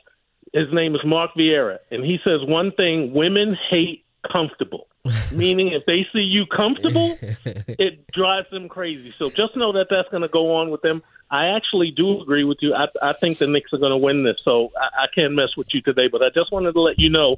His 0.53 0.67
name 0.71 0.95
is 0.95 1.01
Mark 1.05 1.31
Vieira, 1.37 1.79
and 1.91 2.03
he 2.03 2.19
says 2.23 2.39
one 2.43 2.71
thing: 2.71 3.13
women 3.13 3.57
hate 3.69 4.05
comfortable. 4.31 4.87
Meaning, 5.31 5.69
if 5.71 5.85
they 5.85 6.05
see 6.11 6.19
you 6.19 6.45
comfortable, 6.45 7.17
it 7.21 8.11
drives 8.11 8.49
them 8.49 8.67
crazy. 8.67 9.13
So 9.17 9.29
just 9.29 9.55
know 9.55 9.71
that 9.73 9.87
that's 9.89 10.09
going 10.09 10.23
to 10.23 10.27
go 10.27 10.55
on 10.55 10.69
with 10.69 10.81
them. 10.81 11.01
I 11.29 11.47
actually 11.47 11.91
do 11.91 12.21
agree 12.21 12.43
with 12.43 12.57
you. 12.61 12.73
I, 12.73 12.87
I 13.01 13.13
think 13.13 13.37
the 13.37 13.47
Knicks 13.47 13.71
are 13.73 13.77
going 13.77 13.91
to 13.91 13.97
win 13.97 14.23
this. 14.23 14.37
So 14.43 14.71
I, 14.77 15.03
I 15.03 15.05
can't 15.13 15.33
mess 15.33 15.55
with 15.55 15.67
you 15.73 15.81
today. 15.81 16.07
But 16.09 16.23
I 16.23 16.29
just 16.29 16.51
wanted 16.51 16.73
to 16.73 16.81
let 16.81 16.99
you 16.99 17.09
know, 17.09 17.37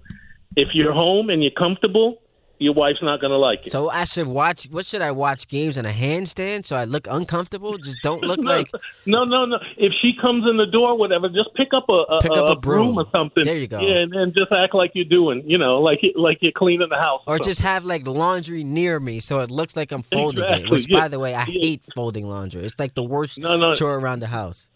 if 0.55 0.69
you're 0.73 0.93
home 0.93 1.29
and 1.29 1.43
you're 1.43 1.51
comfortable, 1.51 2.21
your 2.59 2.73
wife's 2.73 3.01
not 3.01 3.21
going 3.21 3.31
to 3.31 3.37
like 3.37 3.65
it. 3.65 3.71
So 3.71 3.89
I 3.89 4.03
should 4.03 4.27
watch. 4.27 4.65
What 4.69 4.85
should 4.85 5.01
I 5.01 5.11
watch? 5.11 5.47
Games 5.47 5.77
in 5.77 5.85
a 5.85 5.91
handstand, 5.91 6.65
so 6.65 6.75
I 6.75 6.83
look 6.83 7.07
uncomfortable. 7.09 7.77
Just 7.77 7.99
don't 8.03 8.21
look 8.23 8.39
no, 8.41 8.51
like. 8.51 8.69
no, 9.05 9.23
no, 9.23 9.45
no. 9.45 9.57
If 9.77 9.93
she 10.01 10.11
comes 10.21 10.45
in 10.49 10.57
the 10.57 10.65
door, 10.65 10.97
whatever, 10.97 11.29
just 11.29 11.53
pick 11.55 11.69
up 11.73 11.85
a, 11.89 11.93
a, 11.93 12.21
Pick 12.21 12.31
up 12.37 12.49
a 12.49 12.59
broom. 12.59 12.97
or 12.97 13.05
something. 13.11 13.43
There 13.45 13.57
you 13.57 13.67
go. 13.67 13.79
Yeah, 13.79 13.99
and, 13.99 14.13
and 14.13 14.33
just 14.33 14.51
act 14.51 14.75
like 14.75 14.91
you're 14.93 15.05
doing, 15.05 15.41
you 15.45 15.57
know, 15.57 15.79
like 15.79 16.01
like 16.15 16.39
you're 16.41 16.51
cleaning 16.51 16.89
the 16.89 16.95
house. 16.97 17.21
Or 17.25 17.35
something. 17.37 17.49
just 17.49 17.61
have 17.61 17.85
like 17.85 18.05
laundry 18.05 18.63
near 18.63 18.99
me, 18.99 19.19
so 19.19 19.39
it 19.39 19.49
looks 19.49 19.75
like 19.75 19.91
I'm 19.91 20.01
folding 20.03 20.43
it. 20.43 20.69
Which, 20.69 20.89
yeah. 20.89 20.99
by 20.99 21.07
the 21.07 21.19
way, 21.19 21.33
I 21.33 21.45
Yeah. 21.45 21.61
hate 21.61 21.83
folding 21.95 22.27
laundry. 22.27 22.63
It's 22.63 22.77
like 22.77 22.93
the 22.93 23.03
worst 23.03 23.39
No, 23.39 23.57
no. 23.57 23.73
chore 23.73 23.95
around 23.95 24.19
the 24.19 24.27
house. 24.27 24.69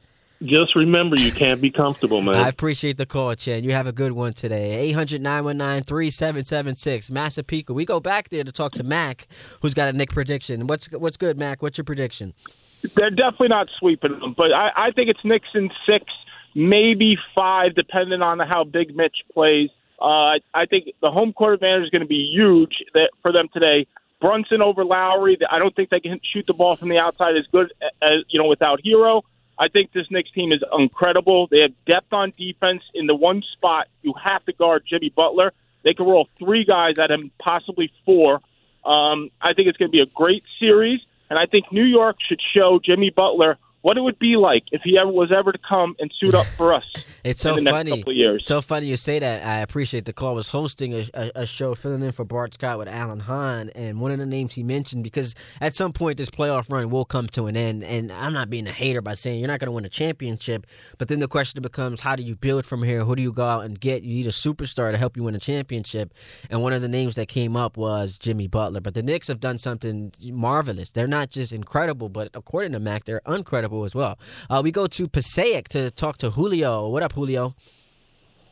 Just 0.44 0.76
remember, 0.76 1.16
you 1.18 1.32
can't 1.32 1.62
be 1.62 1.72
comfortable, 1.72 2.22
man. 2.22 2.36
I 2.36 2.50
appreciate 2.50 2.98
the 2.98 3.06
call, 3.06 3.34
Chen. 3.36 3.64
You 3.64 3.72
have 3.72 3.88
a 3.88 3.94
good 3.94 4.12
one 4.12 4.34
today. 4.34 4.74
800 4.90 5.22
919 5.22 5.84
3776. 5.84 7.12
Massapequa. 7.12 7.74
We 7.74 7.86
go 7.86 8.02
back 8.02 8.28
there 8.30 8.44
to 8.44 8.52
talk 8.52 8.74
to 8.74 8.84
Mac, 8.84 9.28
who's 9.62 9.74
got 9.74 9.88
a 9.88 9.94
Knick 9.94 10.10
prediction. 10.10 10.68
What's 10.68 10.92
what's 10.92 11.16
good, 11.16 11.38
Mac? 11.40 11.62
What's 11.62 11.78
your 11.78 11.86
prediction? 11.86 12.34
They're 12.96 13.10
definitely 13.10 13.50
not 13.50 13.70
sweeping 13.80 14.20
them, 14.20 14.34
but 14.36 14.52
I, 14.52 14.72
I 14.76 14.92
think 14.92 15.10
it's 15.10 15.24
Knicks 15.24 15.48
in 15.56 15.70
six, 15.86 16.06
maybe 16.54 17.18
five, 17.34 17.76
depending 17.76 18.22
on 18.22 18.40
how 18.40 18.66
Big 18.66 18.94
Mitch 18.94 19.16
plays. 19.34 19.70
Uh, 20.02 20.04
I, 20.04 20.40
I 20.54 20.66
think 20.66 20.90
the 21.02 21.10
home 21.10 21.32
court 21.32 21.54
advantage 21.54 21.86
is 21.86 21.90
going 21.90 22.02
to 22.02 22.08
be 22.08 22.30
huge 22.34 22.84
that, 22.94 23.12
for 23.22 23.32
them 23.32 23.48
today. 23.54 23.88
Brunson 24.20 24.62
over 24.62 24.84
Lowry. 24.84 25.38
I 25.50 25.60
don't 25.60 25.76
think 25.76 25.90
they 25.90 26.00
can 26.00 26.20
shoot 26.24 26.46
the 26.48 26.54
ball 26.54 26.76
from 26.76 26.90
the 26.90 26.98
outside 26.98 27.38
as 27.38 27.46
good 27.52 27.72
as 28.02 28.24
you 28.30 28.42
know 28.42 28.48
without 28.48 28.82
Herro. 28.86 29.22
I 29.60 29.68
think 29.68 29.92
this 29.92 30.08
Knicks 30.10 30.32
team 30.32 30.52
is 30.52 30.64
incredible. 30.78 31.48
They 31.48 31.60
have 31.60 31.72
depth 31.86 32.12
on 32.12 32.34
defense. 32.38 32.82
In 32.94 33.08
the 33.08 33.16
one 33.16 33.44
spot, 33.54 33.88
you 34.02 34.14
have 34.24 34.44
to 34.46 34.54
guard 34.54 34.84
Jimmy 34.88 35.12
Butler. 35.16 35.54
They 35.84 35.94
can 35.94 36.06
roll 36.06 36.28
three 36.40 36.66
guys 36.66 36.96
at 36.98 37.12
him, 37.12 37.32
possibly 37.40 37.92
four. 38.06 38.42
Um, 38.86 39.30
I 39.42 39.54
think 39.54 39.68
it's 39.68 39.78
going 39.78 39.90
to 39.90 39.92
be 39.92 40.02
a 40.02 40.06
great 40.08 40.44
series, 40.60 41.00
and 41.30 41.38
I 41.38 41.46
think 41.46 41.72
New 41.72 41.86
York 41.86 42.18
should 42.28 42.42
show 42.54 42.80
Jimmy 42.84 43.10
Butler 43.10 43.58
what 43.82 43.98
it 43.98 44.02
would 44.02 44.20
be 44.20 44.36
like 44.38 44.64
if 44.72 44.82
he 44.84 44.98
ever 44.98 45.12
was 45.12 45.32
ever 45.32 45.52
to 45.52 45.60
come 45.60 45.96
and 46.00 46.12
suit 46.20 46.34
up 46.34 46.46
for 46.46 46.74
us. 46.74 46.86
It's 47.24 47.42
so 47.42 47.56
in 47.56 47.64
the 47.64 47.72
next 47.72 47.76
funny. 47.76 48.04
So 48.40 48.62
funny 48.62 48.88
you 48.88 48.98
say 48.98 49.20
that. 49.20 49.46
I 49.46 49.60
appreciate 49.60 50.06
the 50.06 50.14
call. 50.14 50.30
I 50.30 50.34
was 50.34 50.50
hosting 50.50 50.94
a, 50.94 51.06
a, 51.14 51.32
a 51.36 51.46
show 51.46 51.74
filling 51.74 52.02
in 52.02 52.12
for 52.12 52.26
Bart 52.26 52.54
Scott 52.54 52.78
with 52.78 52.88
Alan 52.88 53.22
Hahn, 53.22 53.70
and 53.76 54.02
one 54.02 54.12
of 54.12 54.20
the 54.20 54.26
names 54.26 54.56
he 54.56 54.64
mentioned 54.64 55.04
because 55.04 55.34
at 55.62 55.76
some 55.76 55.94
point 55.94 56.18
this 56.18 56.30
playoff 56.30 56.70
run 56.70 56.90
will 56.90 57.06
come 57.06 57.28
to 57.28 57.46
an 57.48 57.56
end. 57.56 57.84
And 57.84 58.12
I'm 58.12 58.34
not 58.34 58.50
being 58.50 58.68
a 58.68 58.72
hater 58.72 59.02
by 59.02 59.14
saying 59.14 59.40
you're 59.40 59.48
not 59.48 59.60
going 59.60 59.68
to 59.68 59.72
win 59.72 59.86
a 59.86 59.90
championship, 59.90 60.68
but 60.98 61.08
then 61.08 61.20
the 61.20 61.28
question 61.28 61.62
becomes 61.62 62.02
how 62.02 62.16
do 62.16 62.24
you 62.24 62.36
build 62.36 62.66
from 62.66 62.84
here? 62.84 63.06
Who 63.06 63.16
do 63.16 63.24
you 63.24 63.32
go 63.32 63.46
out 63.46 63.64
and 63.64 63.80
get? 63.80 64.04
You 64.04 64.16
need 64.16 64.28
a 64.28 64.32
superstar 64.32 64.92
to 64.92 64.98
help 64.98 65.16
you 65.16 65.24
win 65.24 65.36
a 65.36 65.40
championship. 65.40 66.14
And 66.50 66.62
one 66.62 66.74
of 66.74 66.82
the 66.82 66.90
names 66.90 67.16
that 67.16 67.30
came 67.30 67.56
up 67.56 67.78
was 67.78 68.18
Jimmy 68.18 68.48
Butler. 68.48 68.82
But 68.82 68.96
the 68.96 69.04
Knicks 69.04 69.30
have 69.30 69.40
done 69.40 69.58
something 69.58 70.12
marvelous. 70.32 70.92
They're 70.92 71.08
not 71.08 71.30
just 71.30 71.54
incredible, 71.54 72.10
but 72.10 72.30
according 72.34 72.74
to 72.74 72.80
Mac, 72.80 73.06
they're 73.06 73.22
uncredible 73.26 73.86
as 73.86 73.96
well. 73.96 74.20
Uh, 74.50 74.62
we 74.64 74.72
go 74.72 74.88
to 74.88 75.08
Passaic 75.08 75.70
to 75.70 75.90
talk 75.90 76.18
to 76.18 76.32
Julio. 76.32 76.90
What 76.90 77.02
up, 77.04 77.13
Julio? 77.14 77.56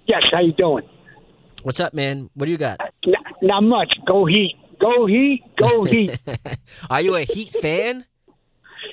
Yes, 0.08 0.24
how 0.32 0.42
you 0.42 0.54
doing? 0.54 0.88
What's 1.64 1.80
up, 1.80 1.94
man? 1.94 2.30
What 2.34 2.46
do 2.46 2.52
you 2.52 2.58
got? 2.58 2.80
Not, 3.06 3.24
not 3.42 3.62
much. 3.62 3.94
Go 4.08 4.26
Heat. 4.26 4.56
Go 4.80 5.06
Heat. 5.06 5.44
Go 5.58 5.84
Heat. 5.86 6.18
Are 6.90 7.02
you 7.02 7.16
a 7.16 7.22
Heat 7.22 7.50
fan? 7.50 8.06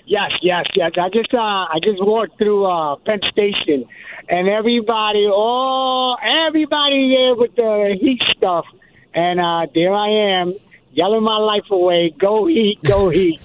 yes, 0.07 0.31
yes, 0.43 0.65
yes. 0.75 0.93
I 1.01 1.09
just 1.09 1.33
uh 1.33 1.39
I 1.39 1.79
just 1.83 2.03
walked 2.03 2.39
through 2.39 2.65
uh 2.67 2.97
Penn 2.97 3.21
Station 3.31 3.87
and 4.29 4.49
everybody 4.49 5.27
oh 5.31 6.17
everybody 6.47 7.15
there 7.15 7.35
with 7.35 7.55
the 7.57 7.97
Heat 8.01 8.21
stuff. 8.37 8.67
And 9.15 9.41
uh 9.41 9.67
there 9.75 9.95
I 9.95 10.41
am 10.41 10.55
yelling 10.93 11.23
my 11.23 11.37
life 11.37 11.71
away. 11.71 12.13
Go 12.19 12.47
Heat, 12.47 12.83
go 12.83 13.09
Heat. 13.11 13.41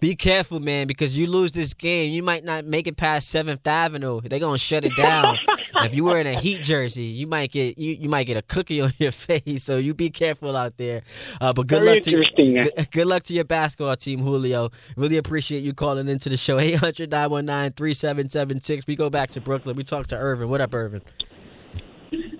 Be 0.00 0.14
careful, 0.14 0.60
man, 0.60 0.86
because 0.86 1.16
you 1.16 1.26
lose 1.26 1.52
this 1.52 1.72
game, 1.72 2.12
you 2.12 2.22
might 2.22 2.44
not 2.44 2.66
make 2.66 2.86
it 2.86 2.98
past 2.98 3.30
Seventh 3.30 3.66
Avenue. 3.66 4.20
They're 4.20 4.38
gonna 4.38 4.58
shut 4.58 4.84
it 4.84 4.94
down. 4.96 5.38
if 5.76 5.94
you 5.94 6.04
were 6.04 6.18
in 6.18 6.26
a 6.26 6.34
Heat 6.34 6.60
jersey, 6.62 7.04
you 7.04 7.26
might 7.26 7.50
get 7.52 7.78
you, 7.78 7.94
you 7.94 8.08
might 8.08 8.24
get 8.24 8.36
a 8.36 8.42
cookie 8.42 8.80
on 8.82 8.92
your 8.98 9.12
face. 9.12 9.62
So 9.64 9.78
you 9.78 9.94
be 9.94 10.10
careful 10.10 10.56
out 10.56 10.76
there. 10.76 11.02
Uh, 11.40 11.52
but 11.52 11.66
good 11.68 11.82
Very 11.82 11.96
luck 11.96 12.04
to 12.04 12.10
interesting. 12.10 12.54
good, 12.54 12.90
good 12.90 13.06
luck 13.06 13.22
to 13.24 13.34
your 13.34 13.44
basketball 13.44 13.96
team, 13.96 14.20
Julio. 14.20 14.70
Really 14.96 15.16
appreciate 15.16 15.62
you 15.62 15.72
calling 15.72 16.08
into 16.08 16.28
the 16.28 16.36
show. 16.36 16.58
800-919-3776. 16.58 18.86
We 18.86 18.96
go 18.96 19.08
back 19.08 19.30
to 19.30 19.40
Brooklyn. 19.40 19.76
We 19.76 19.84
talk 19.84 20.08
to 20.08 20.16
Irvin. 20.16 20.48
What 20.50 20.60
up, 20.60 20.74
Irvin? 20.74 21.00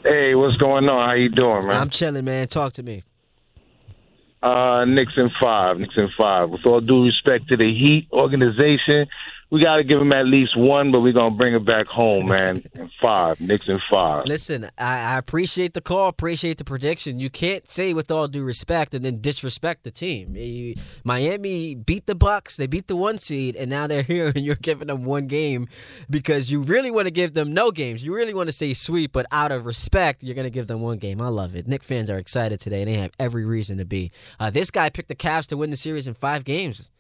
Hey, 0.05 0.35
what's 0.35 0.57
going 0.57 0.89
on? 0.89 1.09
How 1.09 1.15
you 1.15 1.29
doing, 1.31 1.65
man? 1.67 1.77
I'm 1.77 1.89
chilling, 1.89 2.25
man. 2.25 2.49
Talk 2.49 2.73
to 2.75 2.83
me. 2.83 3.05
Uh, 4.43 4.83
in 5.17 5.31
five. 5.41 5.77
In 5.77 6.09
five. 6.19 6.51
With 6.51 6.67
all 6.67 6.81
due 6.81 7.05
respect 7.05 7.49
to 7.49 7.57
the 7.57 7.73
Heat 7.73 8.09
organization, 8.13 9.07
we 9.53 9.63
got 9.63 9.77
to 9.77 9.85
give 9.85 9.99
them 9.99 10.13
at 10.15 10.25
least 10.27 10.57
one, 10.57 10.91
but 10.91 11.03
we're 11.03 11.13
gonna 11.13 11.37
bring 11.37 11.55
it 11.55 11.63
back 11.67 11.87
home, 11.87 12.27
man. 12.27 12.65
In 12.75 12.91
five. 13.03 13.39
Knicks 13.39 13.69
in 13.69 13.79
five. 13.91 14.25
Listen, 14.25 14.71
I, 14.79 15.15
I 15.15 15.19
appreciate 15.19 15.75
the 15.75 15.83
call, 15.83 16.09
appreciate 16.09 16.57
the 16.57 16.65
prediction. 16.65 17.21
You 17.21 17.29
can't 17.29 17.69
say 17.69 17.93
with 17.93 18.11
all 18.11 18.29
due 18.29 18.45
respect 18.45 18.95
and 18.95 19.05
then 19.05 19.21
disrespect 19.21 19.85
the 19.85 19.91
team. 19.91 20.35
You- 20.37 20.75
Miami 21.05 21.75
beat 21.75 22.07
the 22.07 22.15
Bucks, 22.15 22.57
they 22.57 22.67
beat 22.67 22.87
the 22.87 22.97
one 22.97 23.19
seed, 23.19 23.55
and 23.55 23.69
now 23.69 23.87
they're 23.87 24.03
here, 24.15 24.33
and 24.35 24.43
you're 24.43 24.55
giving 24.55 24.87
them 24.89 25.05
one 25.05 25.27
game 25.27 25.69
because 26.09 26.51
you 26.51 26.63
really 26.63 26.91
want 26.91 27.07
to 27.07 27.13
give 27.13 27.35
them 27.35 27.53
no 27.53 27.71
games. 27.71 28.03
You 28.03 28.15
really 28.15 28.33
want 28.33 28.49
to 28.49 28.53
say 28.53 28.73
sweep, 28.73 29.13
but 29.13 29.27
out 29.31 29.53
of 29.53 29.67
respect, 29.67 30.23
you're 30.23 30.35
going 30.35 30.47
to 30.47 30.51
give 30.51 30.67
them 30.67 30.81
one 30.81 30.97
game. 30.97 31.21
I 31.21 31.29
love 31.29 31.55
it. 31.55 31.69
Knick 31.69 31.83
fans 31.83 32.09
are 32.09 32.17
excited 32.17 32.59
today, 32.59 32.81
and 32.81 32.89
they 32.91 32.95
have 32.95 33.13
every 33.19 33.45
reason 33.45 33.77
to 33.77 33.85
be. 33.85 34.13
Uh, 34.41 34.49
this 34.49 34.71
guy 34.71 34.89
picked 34.89 35.09
the 35.09 35.15
Cavs 35.15 35.47
to 35.49 35.59
win 35.59 35.69
the 35.69 35.77
series 35.77 36.07
in 36.07 36.15
five 36.15 36.45
games. 36.45 36.91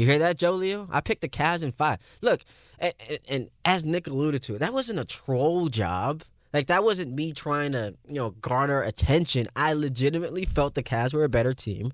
You 0.00 0.06
hear 0.06 0.18
that, 0.20 0.38
Joe 0.38 0.52
Leo? 0.52 0.88
I 0.90 1.02
picked 1.02 1.20
the 1.20 1.28
Cavs 1.28 1.62
in 1.62 1.72
five. 1.72 1.98
Look, 2.22 2.40
and, 2.78 2.94
and, 3.28 3.50
as 3.66 3.84
Nick 3.84 4.06
alluded 4.06 4.42
to, 4.44 4.56
that 4.56 4.72
wasn't 4.72 4.98
a 4.98 5.04
troll 5.04 5.68
job. 5.68 6.22
Like 6.54 6.68
that 6.68 6.82
wasn't 6.82 7.12
me 7.12 7.34
trying 7.34 7.72
to, 7.72 7.94
you 8.08 8.14
know, 8.14 8.30
garner 8.30 8.80
attention. 8.80 9.46
I 9.54 9.74
legitimately 9.74 10.46
felt 10.46 10.74
the 10.74 10.82
Cavs 10.82 11.12
were 11.12 11.24
a 11.24 11.28
better 11.28 11.52
team. 11.52 11.92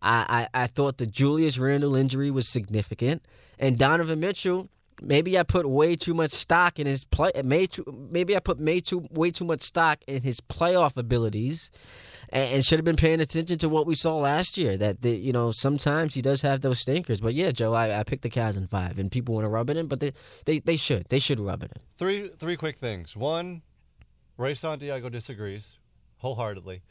I, 0.00 0.46
I, 0.54 0.62
I 0.62 0.66
thought 0.68 0.98
the 0.98 1.06
Julius 1.06 1.58
Randle 1.58 1.96
injury 1.96 2.30
was 2.30 2.48
significant, 2.48 3.22
and 3.58 3.76
Donovan 3.76 4.20
Mitchell. 4.20 4.68
Maybe 5.00 5.38
I 5.38 5.42
put 5.42 5.68
way 5.68 5.96
too 5.96 6.14
much 6.14 6.30
stock 6.30 6.78
in 6.78 6.86
his 6.86 7.04
play. 7.04 7.30
Too, 7.66 8.08
maybe 8.10 8.36
I 8.36 8.40
put 8.40 8.58
way 8.58 8.80
too 8.80 9.06
way 9.10 9.30
too 9.30 9.44
much 9.44 9.62
stock 9.62 9.98
in 10.06 10.22
his 10.22 10.40
playoff 10.40 10.96
abilities, 10.96 11.70
and, 12.30 12.54
and 12.54 12.64
should 12.64 12.78
have 12.78 12.84
been 12.84 12.96
paying 12.96 13.20
attention 13.20 13.58
to 13.58 13.68
what 13.68 13.86
we 13.86 13.94
saw 13.94 14.16
last 14.16 14.58
year. 14.58 14.76
That 14.76 15.02
the, 15.02 15.16
you 15.16 15.32
know 15.32 15.50
sometimes 15.50 16.14
he 16.14 16.22
does 16.22 16.42
have 16.42 16.60
those 16.60 16.80
stinkers. 16.80 17.20
But 17.20 17.34
yeah, 17.34 17.50
Joe, 17.50 17.74
I, 17.74 18.00
I 18.00 18.02
picked 18.02 18.22
the 18.22 18.30
Cavs 18.30 18.56
in 18.56 18.66
five, 18.66 18.98
and 18.98 19.10
people 19.10 19.34
want 19.34 19.44
to 19.44 19.48
rub 19.48 19.70
it 19.70 19.76
in, 19.76 19.86
but 19.86 20.00
they, 20.00 20.12
they 20.44 20.58
they 20.60 20.76
should 20.76 21.06
they 21.08 21.18
should 21.18 21.40
rub 21.40 21.62
it 21.62 21.72
in. 21.74 21.82
Three 21.96 22.28
three 22.28 22.56
quick 22.56 22.78
things. 22.78 23.16
One, 23.16 23.62
Ray 24.36 24.54
Santiago 24.54 25.08
disagrees 25.08 25.78
wholeheartedly. 26.18 26.82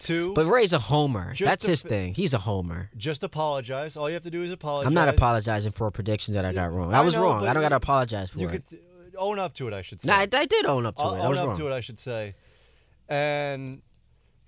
Two, 0.00 0.32
But 0.34 0.46
Ray's 0.46 0.72
a 0.72 0.78
homer. 0.78 1.34
That's 1.38 1.64
his 1.64 1.82
thing. 1.82 2.14
He's 2.14 2.32
a 2.34 2.38
homer. 2.38 2.90
just 2.96 3.22
apologize. 3.22 3.96
All 3.96 4.08
you 4.08 4.14
have 4.14 4.22
to 4.22 4.30
do 4.30 4.42
is 4.42 4.50
apologize. 4.50 4.86
I'm 4.88 4.94
not 4.94 5.08
apologizing 5.08 5.72
for 5.72 5.90
predictions 5.90 6.34
that 6.36 6.44
I 6.46 6.52
got 6.54 6.72
wrong. 6.72 6.94
I 6.94 7.02
was 7.02 7.14
know, 7.14 7.22
wrong. 7.22 7.46
I 7.46 7.52
don't 7.52 7.62
got 7.62 7.68
to 7.68 7.76
apologize 7.76 8.30
for 8.30 8.38
You 8.38 8.48
it. 8.48 8.64
could 8.68 8.78
own 9.18 9.38
up 9.38 9.52
to 9.54 9.68
it, 9.68 9.74
I 9.74 9.82
should 9.82 10.00
say. 10.00 10.08
Nah, 10.08 10.14
I, 10.16 10.28
I 10.32 10.46
did 10.46 10.64
own 10.64 10.86
up 10.86 10.96
to 10.96 11.02
I'll 11.02 11.14
it. 11.14 11.18
I 11.20 11.26
own 11.26 11.36
up 11.36 11.46
wrong. 11.48 11.58
to 11.58 11.66
it, 11.68 11.72
I 11.72 11.80
should 11.80 12.00
say. 12.00 12.34
And 13.08 13.82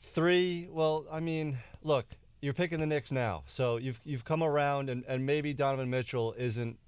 three, 0.01 0.69
well, 0.71 1.05
I 1.13 1.21
mean, 1.21 1.59
look, 1.83 2.07
you're 2.41 2.55
picking 2.55 2.81
the 2.81 2.87
Knicks 2.87 3.13
now, 3.13 3.43
so 3.47 3.77
you've 3.77 4.01
you've 4.05 4.25
come 4.25 4.43
around, 4.43 4.89
and, 4.89 5.05
and 5.07 5.27
maybe 5.27 5.53
Donovan 5.53 5.91
Mitchell 5.91 6.35
isn't 6.39 6.79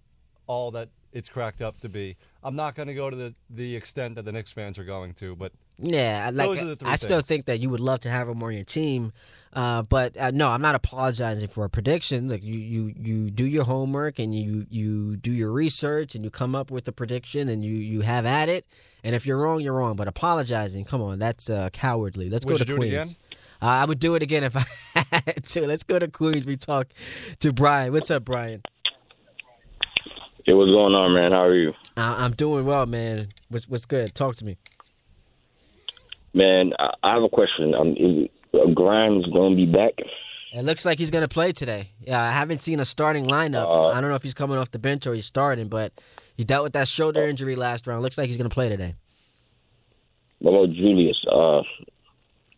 all 0.47 0.71
that 0.73 0.89
it's 1.13 1.29
cracked 1.29 1.61
up 1.63 1.81
to 1.81 1.89
be. 1.89 2.17
I'm 2.43 2.57
not 2.57 2.75
going 2.75 2.89
to 2.89 2.95
go 2.95 3.09
to 3.09 3.17
the, 3.17 3.35
the 3.49 3.77
extent 3.77 4.17
that 4.17 4.25
the 4.25 4.33
Knicks 4.33 4.53
fans 4.53 4.79
are 4.79 4.85
going 4.85 5.13
to, 5.15 5.37
but 5.37 5.53
Yeah, 5.79 6.25
I 6.27 6.31
like. 6.31 6.49
Those 6.49 6.59
are 6.59 6.65
the 6.67 6.77
three 6.77 6.89
I 6.89 6.97
still 6.97 7.21
think 7.21 7.47
that 7.47 7.61
you 7.61 7.71
would 7.71 7.81
love 7.81 8.01
to 8.01 8.11
have 8.11 8.29
him 8.29 8.43
on 8.43 8.55
your 8.55 8.65
team, 8.65 9.13
uh, 9.55 9.83
but 9.83 10.17
uh, 10.17 10.33
no, 10.33 10.49
I'm 10.49 10.61
not 10.61 10.75
apologizing 10.75 11.49
for 11.49 11.65
a 11.65 11.71
prediction. 11.71 12.29
Like 12.29 12.43
you, 12.43 12.59
you, 12.59 12.95
you 13.01 13.31
do 13.31 13.47
your 13.47 13.65
homework 13.65 14.19
and 14.19 14.35
you, 14.35 14.67
you 14.69 15.17
do 15.17 15.33
your 15.33 15.53
research 15.53 16.17
and 16.17 16.25
you 16.25 16.31
come 16.31 16.57
up 16.57 16.71
with 16.71 16.89
a 16.89 16.93
prediction 16.93 17.49
and 17.49 17.65
you, 17.65 17.73
you 17.73 18.01
have 18.01 18.27
at 18.27 18.49
it. 18.49 18.67
And 19.05 19.15
if 19.15 19.27
you're 19.27 19.39
wrong, 19.39 19.61
you're 19.61 19.75
wrong. 19.75 19.95
But 19.95 20.09
apologizing, 20.09 20.85
come 20.85 21.01
on, 21.01 21.21
that's 21.21 21.49
uh, 21.49 21.71
cowardly. 21.73 22.29
Let's 22.29 22.45
Would 22.47 22.53
go 22.53 22.59
to 22.59 22.63
you 22.63 22.67
do 22.67 22.75
it 22.75 22.79
Queens. 22.79 22.93
again? 22.93 23.09
Uh, 23.63 23.67
I 23.67 23.85
would 23.85 24.01
do 24.01 24.17
it 24.17 24.23
again 24.23 24.43
if 24.43 24.57
I 24.97 25.05
had 25.13 25.45
to. 25.45 25.67
Let's 25.67 25.85
go 25.85 26.01
to 26.01 26.09
Queens. 26.09 26.47
We 26.47 26.57
talk 26.57 26.89
to 27.39 27.53
Brian. 27.53 27.93
What's 27.93 28.11
up, 28.11 28.25
Brian? 28.25 28.61
Hey, 30.45 30.53
what's 30.53 30.71
going 30.71 30.95
on, 30.95 31.15
man? 31.15 31.31
How 31.31 31.45
are 31.45 31.55
you? 31.55 31.71
Uh, 31.97 32.17
I'm 32.19 32.33
doing 32.33 32.67
well, 32.67 32.87
man. 32.87 33.29
What's 33.49 33.69
what's 33.69 33.87
good? 33.87 34.15
Talk 34.15 34.35
to 34.37 34.45
me. 34.45 34.59
Man, 36.35 36.73
I, 36.79 36.91
I 37.03 37.15
have 37.15 37.23
a 37.23 37.29
question. 37.29 37.75
Um, 37.75 37.91
is 37.97 38.29
uh, 38.55 38.67
Grimes 38.75 39.25
going 39.33 39.53
to 39.53 39.57
be 39.57 39.67
back? 39.71 39.93
It 40.53 40.65
looks 40.65 40.85
like 40.85 40.99
he's 40.99 41.11
going 41.11 41.23
to 41.23 41.29
play 41.29 41.53
today. 41.53 41.91
Yeah, 42.01 42.23
I 42.23 42.31
haven't 42.31 42.61
seen 42.61 42.79
a 42.81 42.85
starting 42.85 43.27
lineup. 43.27 43.65
Uh, 43.65 43.87
I 43.89 44.01
don't 44.01 44.11
know 44.11 44.17
if 44.17 44.23
he's 44.23 44.35
coming 44.35 44.57
off 44.57 44.71
the 44.71 44.79
bench 44.79 45.07
or 45.07 45.15
he's 45.15 45.27
starting, 45.27 45.69
but 45.69 45.93
he 46.37 46.45
dealt 46.45 46.63
with 46.65 46.73
that 46.75 46.87
shoulder 46.89 47.23
injury 47.23 47.57
last 47.57 47.87
round. 47.87 48.03
Looks 48.03 48.19
like 48.19 48.29
he's 48.29 48.37
going 48.37 48.49
to 48.51 48.55
play 48.55 48.69
today. 48.69 48.95
What 50.39 50.53
about 50.53 50.75
Julius? 50.75 51.17
Uh, 51.31 51.63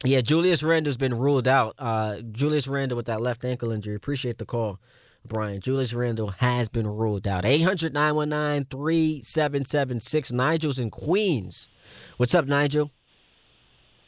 Yeah, 0.05 0.21
Julius 0.21 0.63
Randle's 0.63 0.97
been 0.97 1.15
ruled 1.15 1.49
out. 1.49 1.75
Uh, 1.79 2.21
Julius 2.33 2.67
Randle 2.67 2.97
with 2.97 3.07
that 3.07 3.21
left 3.21 3.45
ankle 3.45 3.71
injury. 3.73 3.95
Appreciate 3.95 4.39
the 4.39 4.45
call, 4.47 4.79
Brian. 5.25 5.61
Julius 5.61 5.95
Randle 5.95 6.29
has 6.39 6.69
been 6.69 6.87
ruled 6.87 7.27
out. 7.27 7.45
800 7.45 7.95
919 7.95 8.67
3776. 8.71 10.33
Nigel's 10.33 10.79
in 10.79 10.91
Queens. 10.91 11.71
What's 12.17 12.35
up, 12.35 12.47
Nigel? 12.47 12.91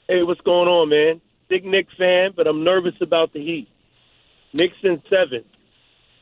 Hey, 0.09 0.23
what's 0.23 0.41
going 0.41 0.69
on, 0.69 0.88
man? 0.88 1.21
Big 1.49 1.67
Knicks 1.67 1.93
fan, 1.99 2.33
but 2.35 2.47
I'm 2.47 2.65
nervous 2.65 2.95
about 3.03 3.35
the 3.35 3.41
Heat. 3.41 3.69
Knicks 4.55 4.77
in 4.83 5.03
seven. 5.11 5.45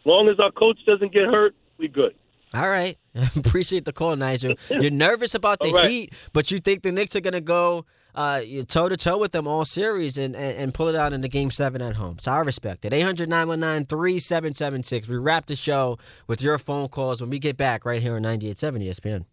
Long 0.04 0.28
as 0.28 0.40
our 0.40 0.50
coach 0.50 0.78
doesn't 0.86 1.12
get 1.12 1.26
hurt, 1.26 1.54
we 1.78 1.86
good. 1.86 2.14
All 2.54 2.68
right. 2.68 2.98
Appreciate 3.36 3.84
the 3.84 3.92
call, 3.92 4.16
Nigel. 4.16 4.54
You're 4.70 4.90
nervous 4.90 5.34
about 5.34 5.60
the 5.60 5.72
right. 5.72 5.90
Heat, 5.90 6.12
but 6.32 6.50
you 6.50 6.58
think 6.58 6.82
the 6.82 6.90
Knicks 6.90 7.14
are 7.14 7.20
going 7.20 7.32
to 7.34 7.40
go 7.40 7.84
uh, 8.16 8.40
toe 8.66 8.88
to 8.88 8.96
toe 8.96 9.18
with 9.18 9.30
them 9.30 9.46
all 9.46 9.64
series 9.64 10.18
and, 10.18 10.34
and, 10.34 10.58
and 10.58 10.74
pull 10.74 10.88
it 10.88 10.96
out 10.96 11.12
in 11.12 11.20
the 11.20 11.28
game 11.28 11.50
seven 11.52 11.80
at 11.80 11.94
home. 11.94 12.18
So 12.20 12.32
I 12.32 12.38
respect 12.38 12.84
it. 12.84 12.92
800 12.92 13.28
919 13.28 13.86
3776. 13.86 15.06
We 15.06 15.16
wrap 15.16 15.46
the 15.46 15.54
show 15.56 15.98
with 16.26 16.42
your 16.42 16.58
phone 16.58 16.88
calls 16.88 17.20
when 17.20 17.30
we 17.30 17.38
get 17.38 17.56
back 17.56 17.84
right 17.84 18.02
here 18.02 18.16
on 18.16 18.22
98.7 18.22 18.88
ESPN. 18.88 19.24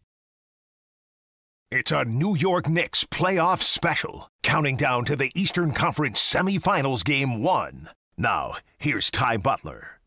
It's 1.76 1.92
a 1.92 2.06
New 2.06 2.36
York 2.36 2.70
Knicks 2.70 3.04
playoff 3.04 3.64
special, 3.64 4.30
counting 4.44 4.78
down 4.78 5.06
to 5.06 5.16
the 5.16 5.32
Eastern 5.34 5.72
Conference 5.74 6.22
semifinals 6.22 7.04
game 7.04 7.42
one. 7.42 7.90
Now, 8.16 8.58
here's 8.78 9.10
Ty 9.10 9.38
Butler. 9.38 10.00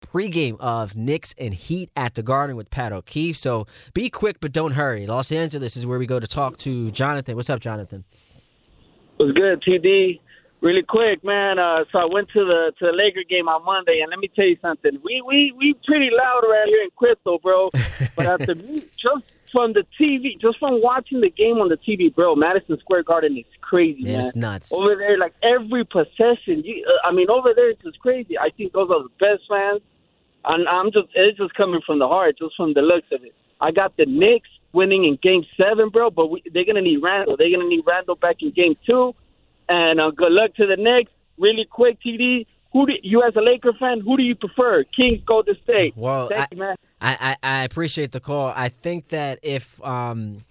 Pre-game 0.00 0.56
of 0.60 0.96
Knicks 0.96 1.34
and 1.36 1.52
Heat 1.52 1.90
at 1.94 2.14
the 2.14 2.22
Garden 2.22 2.56
with 2.56 2.70
Pat 2.70 2.90
O'Keefe. 2.90 3.36
So 3.36 3.66
be 3.92 4.08
quick, 4.08 4.40
but 4.40 4.50
don't 4.50 4.72
hurry. 4.72 5.06
Los 5.06 5.30
Angeles 5.30 5.76
is 5.76 5.84
where 5.84 5.98
we 5.98 6.06
go 6.06 6.18
to 6.18 6.26
talk 6.26 6.56
to 6.64 6.90
Jonathan. 6.90 7.36
What's 7.36 7.50
up, 7.50 7.60
Jonathan? 7.60 8.04
What's 9.18 9.32
good, 9.32 9.62
TD? 9.62 10.20
Really 10.62 10.84
quick, 10.88 11.22
man. 11.22 11.58
Uh, 11.58 11.84
so 11.92 11.98
I 11.98 12.06
went 12.06 12.30
to 12.30 12.46
the 12.46 12.72
to 12.78 12.86
the 12.86 12.92
Laker 12.92 13.24
game 13.28 13.46
on 13.46 13.62
Monday, 13.66 14.00
and 14.00 14.08
let 14.08 14.20
me 14.20 14.30
tell 14.34 14.46
you 14.46 14.56
something. 14.62 14.92
We 15.04 15.20
we 15.20 15.52
we 15.54 15.74
pretty 15.86 16.08
loud 16.10 16.44
around 16.44 16.68
here 16.68 16.82
in 16.82 16.88
Crystal, 16.96 17.38
bro. 17.40 17.68
but 18.16 18.24
at 18.24 18.46
the 18.46 18.54
just 18.96 19.26
from 19.52 19.74
the 19.74 19.84
TV, 20.00 20.40
just 20.40 20.58
from 20.58 20.80
watching 20.82 21.20
the 21.20 21.30
game 21.30 21.58
on 21.58 21.68
the 21.68 21.76
TV, 21.76 22.12
bro, 22.12 22.34
Madison 22.34 22.78
Square 22.80 23.04
Garden 23.04 23.36
is 23.36 23.44
crazy, 23.60 24.02
man. 24.02 24.20
It's 24.20 24.34
nuts. 24.34 24.72
Over 24.72 24.96
there, 24.96 25.18
like 25.18 25.34
every 25.42 25.84
possession, 25.84 26.64
you, 26.64 26.84
uh, 26.88 27.08
I 27.08 27.12
mean, 27.12 27.30
over 27.30 27.52
there 27.54 27.70
it's 27.70 27.82
just 27.82 28.00
crazy. 28.00 28.38
I 28.38 28.48
think 28.56 28.72
those 28.72 28.90
are 28.90 29.02
the 29.02 29.10
best 29.20 29.42
fans, 29.48 29.82
and 30.44 30.66
I'm 30.66 30.90
just 30.90 31.08
it's 31.14 31.38
just 31.38 31.54
coming 31.54 31.80
from 31.86 31.98
the 31.98 32.08
heart, 32.08 32.38
just 32.38 32.56
from 32.56 32.72
the 32.72 32.80
looks 32.80 33.06
of 33.12 33.22
it. 33.22 33.34
I 33.60 33.70
got 33.70 33.96
the 33.96 34.06
Knicks 34.06 34.48
winning 34.72 35.04
in 35.04 35.18
Game 35.22 35.44
Seven, 35.56 35.90
bro, 35.90 36.10
but 36.10 36.28
we, 36.28 36.42
they're 36.52 36.64
gonna 36.64 36.80
need 36.80 37.02
Randle. 37.02 37.36
They're 37.36 37.50
gonna 37.50 37.68
need 37.68 37.84
Randle 37.86 38.16
back 38.16 38.36
in 38.40 38.50
Game 38.50 38.76
Two, 38.86 39.14
and 39.68 40.00
uh, 40.00 40.10
good 40.10 40.32
luck 40.32 40.54
to 40.56 40.66
the 40.66 40.76
Knicks. 40.76 41.12
Really 41.38 41.66
quick, 41.70 41.98
TD. 42.04 42.46
Who 42.72 42.86
do 42.86 42.94
you, 43.02 43.22
as 43.22 43.36
a 43.36 43.40
Laker 43.40 43.74
fan, 43.78 44.00
who 44.00 44.16
do 44.16 44.22
you 44.22 44.34
prefer? 44.34 44.84
Kings, 44.96 45.20
Golden 45.26 45.56
State. 45.62 45.94
Well, 45.94 46.28
Thank 46.28 46.40
I, 46.40 46.48
you, 46.50 46.58
man. 46.58 46.76
I, 47.02 47.36
I, 47.42 47.60
I 47.60 47.64
appreciate 47.64 48.12
the 48.12 48.20
call. 48.20 48.52
I 48.54 48.68
think 48.68 49.08
that 49.08 49.40
if 49.42 49.82
um 49.84 50.44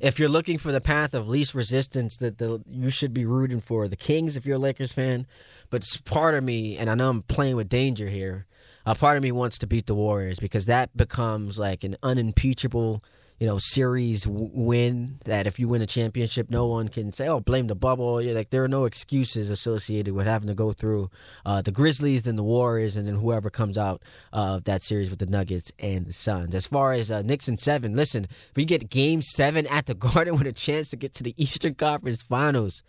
if 0.00 0.18
you're 0.18 0.28
looking 0.28 0.58
for 0.58 0.72
the 0.72 0.80
path 0.80 1.14
of 1.14 1.28
least 1.28 1.54
resistance, 1.54 2.16
that 2.16 2.38
the 2.38 2.60
you 2.68 2.90
should 2.90 3.14
be 3.14 3.24
rooting 3.24 3.60
for 3.60 3.86
the 3.86 3.96
Kings 3.96 4.36
if 4.36 4.44
you're 4.44 4.56
a 4.56 4.58
Lakers 4.58 4.92
fan. 4.92 5.26
But 5.70 5.86
part 6.04 6.34
of 6.34 6.42
me, 6.42 6.76
and 6.76 6.90
I 6.90 6.96
know 6.96 7.08
I'm 7.08 7.22
playing 7.22 7.56
with 7.56 7.68
danger 7.68 8.08
here, 8.08 8.46
a 8.84 8.96
part 8.96 9.16
of 9.16 9.22
me 9.22 9.30
wants 9.30 9.58
to 9.58 9.66
beat 9.66 9.86
the 9.86 9.94
Warriors 9.94 10.40
because 10.40 10.66
that 10.66 10.94
becomes 10.96 11.58
like 11.58 11.84
an 11.84 11.96
unimpeachable, 12.02 13.02
you 13.42 13.48
know, 13.48 13.58
series 13.58 14.24
win. 14.24 15.18
That 15.24 15.48
if 15.48 15.58
you 15.58 15.66
win 15.66 15.82
a 15.82 15.86
championship, 15.86 16.48
no 16.48 16.68
one 16.68 16.86
can 16.86 17.10
say, 17.10 17.26
"Oh, 17.26 17.40
blame 17.40 17.66
the 17.66 17.74
bubble." 17.74 18.22
You're 18.22 18.36
like 18.36 18.50
there 18.50 18.62
are 18.62 18.68
no 18.68 18.84
excuses 18.84 19.50
associated 19.50 20.14
with 20.14 20.28
having 20.28 20.46
to 20.46 20.54
go 20.54 20.70
through 20.70 21.10
uh, 21.44 21.60
the 21.60 21.72
Grizzlies, 21.72 22.22
then 22.22 22.36
the 22.36 22.44
Warriors, 22.44 22.94
and 22.94 23.08
then 23.08 23.16
whoever 23.16 23.50
comes 23.50 23.76
out 23.76 24.00
of 24.32 24.62
that 24.62 24.84
series 24.84 25.10
with 25.10 25.18
the 25.18 25.26
Nuggets 25.26 25.72
and 25.80 26.06
the 26.06 26.12
Suns. 26.12 26.54
As 26.54 26.68
far 26.68 26.92
as 26.92 27.10
uh, 27.10 27.24
and 27.26 27.58
seven, 27.58 27.96
listen, 27.96 28.28
if 28.30 28.52
we 28.54 28.64
get 28.64 28.88
Game 28.88 29.22
Seven 29.22 29.66
at 29.66 29.86
the 29.86 29.94
Garden 30.12 30.36
with 30.36 30.46
a 30.46 30.52
chance 30.52 30.90
to 30.90 30.96
get 30.96 31.12
to 31.14 31.24
the 31.24 31.34
Eastern 31.36 31.74
Conference 31.74 32.22
Finals. 32.22 32.84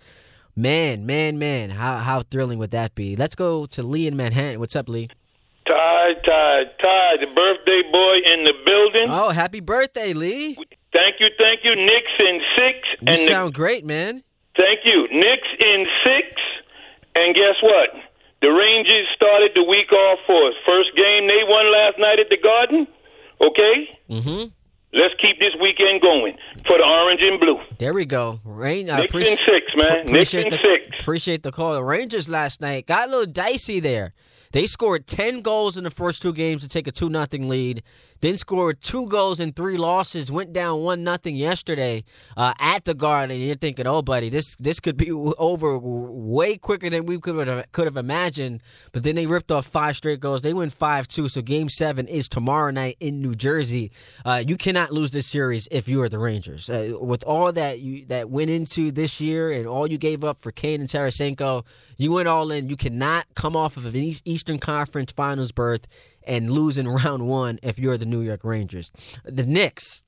Man, 0.56 1.08
man, 1.08 1.40
man, 1.40 1.72
how 1.72 1.98
how 1.98 2.22
thrilling 2.22 2.60
would 2.60 2.70
that 2.70 2.94
be? 2.94 3.16
Let's 3.16 3.34
go 3.34 3.66
to 3.66 3.82
Lee 3.82 4.06
in 4.06 4.16
Manhattan. 4.16 4.60
What's 4.60 4.76
up, 4.76 4.88
Lee? 4.88 5.10
Ty, 6.04 6.14
Ty, 6.26 6.64
Ty, 6.82 7.18
the 7.22 7.28
birthday 7.34 7.82
boy 7.92 8.16
in 8.34 8.44
the 8.44 8.54
building. 8.66 9.08
Oh, 9.10 9.30
happy 9.30 9.60
birthday, 9.60 10.14
Lee! 10.14 10.56
Thank 10.92 11.16
you, 11.20 11.28
thank 11.38 11.62
you. 11.64 11.76
Knicks 11.76 12.12
in 12.20 12.40
six. 12.58 12.78
You 13.02 13.08
and 13.08 13.18
the- 13.18 13.26
sound 13.28 13.54
great, 13.54 13.86
man. 13.86 14.24
thank 14.56 14.80
you. 14.86 15.08
Knicks 15.12 15.48
in 15.60 15.86
six. 16.04 16.28
And 17.16 17.34
guess 17.36 17.56
what? 17.62 17.90
The 18.42 18.50
Rangers 18.50 19.08
started 19.16 19.52
the 19.56 19.64
week 19.64 19.92
off 19.92 20.20
for 20.28 20.50
us. 20.50 20.56
First 20.66 20.96
game 20.96 21.28
they 21.28 21.44
won 21.48 21.72
last 21.72 21.98
night 22.00 22.20
at 22.20 22.30
the 22.30 22.38
Garden. 22.38 22.88
Okay? 23.40 23.90
Mm-hmm. 24.10 24.50
Let's 24.96 25.14
keep 25.22 25.40
this 25.40 25.54
weekend 25.62 26.02
going 26.02 26.38
for 26.68 26.78
the 26.78 26.84
orange 26.84 27.22
and 27.24 27.40
blue. 27.40 27.60
There 27.80 27.94
we 27.94 28.06
go. 28.06 28.40
Rain. 28.44 28.90
I 28.92 29.02
Knicks 29.02 29.14
in 29.16 29.38
six, 29.38 29.66
man. 29.76 30.06
Knicks 30.06 30.34
in 30.34 30.50
the 30.50 30.58
six. 30.62 31.00
appreciate 31.02 31.42
the 31.44 31.52
call. 31.52 31.74
The 31.74 31.84
Rangers 31.84 32.30
last 32.30 32.62
night 32.62 32.86
got 32.86 33.08
a 33.08 33.12
little 33.12 33.26
dicey 33.32 33.80
there. 33.80 34.14
They 34.54 34.68
scored 34.68 35.08
ten 35.08 35.42
goals 35.42 35.78
in 35.78 35.84
the 35.84 35.90
first 35.90 36.22
two 36.22 36.32
games 36.32 36.62
to 36.62 36.70
take 36.70 36.86
a 36.88 36.92
two 36.92 37.10
nothing 37.10 37.48
lead. 37.48 37.82
Then 38.24 38.38
scored 38.38 38.82
two 38.82 39.06
goals 39.08 39.42
in 39.42 39.52
three 39.52 39.76
losses. 39.76 40.32
Went 40.32 40.54
down 40.54 40.80
one 40.80 41.04
nothing 41.04 41.36
yesterday 41.36 42.06
uh, 42.38 42.54
at 42.58 42.86
the 42.86 42.94
Garden. 42.94 43.38
You're 43.38 43.58
thinking, 43.58 43.86
oh, 43.86 44.02
buddy, 44.02 44.30
this 44.30 44.56
this 44.56 44.80
could 44.80 44.96
be 44.96 45.12
over 45.12 45.78
way 45.78 46.56
quicker 46.56 46.90
than 46.90 47.06
we 47.06 47.20
could 47.20 47.50
have 47.50 47.70
could 47.74 47.86
have 47.86 47.98
imagined. 47.98 48.62
But 48.94 49.04
then 49.04 49.16
they 49.16 49.26
ripped 49.26 49.52
off 49.52 49.66
five 49.66 49.98
straight 49.98 50.22
goals. 50.22 50.42
They 50.42 50.54
win 50.54 50.70
five 50.70 51.06
two. 51.06 51.28
So 51.28 51.42
Game 51.42 51.68
Seven 51.68 52.08
is 52.08 52.30
tomorrow 52.30 52.72
night 52.72 52.96
in 53.02 53.22
New 53.22 53.36
Jersey. 53.36 53.92
Uh, 54.24 54.42
you 54.48 54.56
cannot 54.56 54.94
lose 54.94 55.12
this 55.12 55.28
series 55.28 55.68
if 55.70 55.90
you 55.90 56.02
are 56.02 56.08
the 56.08 56.18
Rangers. 56.18 56.70
Uh, 56.70 56.94
with 57.02 57.26
all 57.26 57.52
that 57.52 57.82
you 57.82 58.06
that 58.06 58.30
went 58.30 58.50
into 58.50 58.94
this 58.94 59.20
year 59.20 59.52
and 59.52 59.68
all 59.68 59.86
you 59.86 59.98
gave 59.98 60.24
up 60.24 60.42
for 60.42 60.52
Kane 60.52 60.80
and 60.80 60.90
Tarasenko, 60.90 61.66
you 61.98 62.14
went 62.14 62.30
all 62.30 62.52
in. 62.52 62.70
You 62.70 62.78
cannot 62.78 63.26
come 63.36 63.58
off 63.58 63.76
of 63.76 63.84
an 63.84 63.96
Eastern 64.24 64.60
Conference 64.60 65.12
Finals 65.12 65.52
berth 65.52 65.88
and 66.26 66.50
lose 66.50 66.78
in 66.78 66.88
round 67.04 67.28
one 67.28 67.60
if 67.64 67.80
you're 67.80 67.98
the 67.98 68.06
New 68.06 68.22
York 68.22 68.44
Rangers. 68.44 68.92
The 69.24 69.46
Knicks 69.46 70.04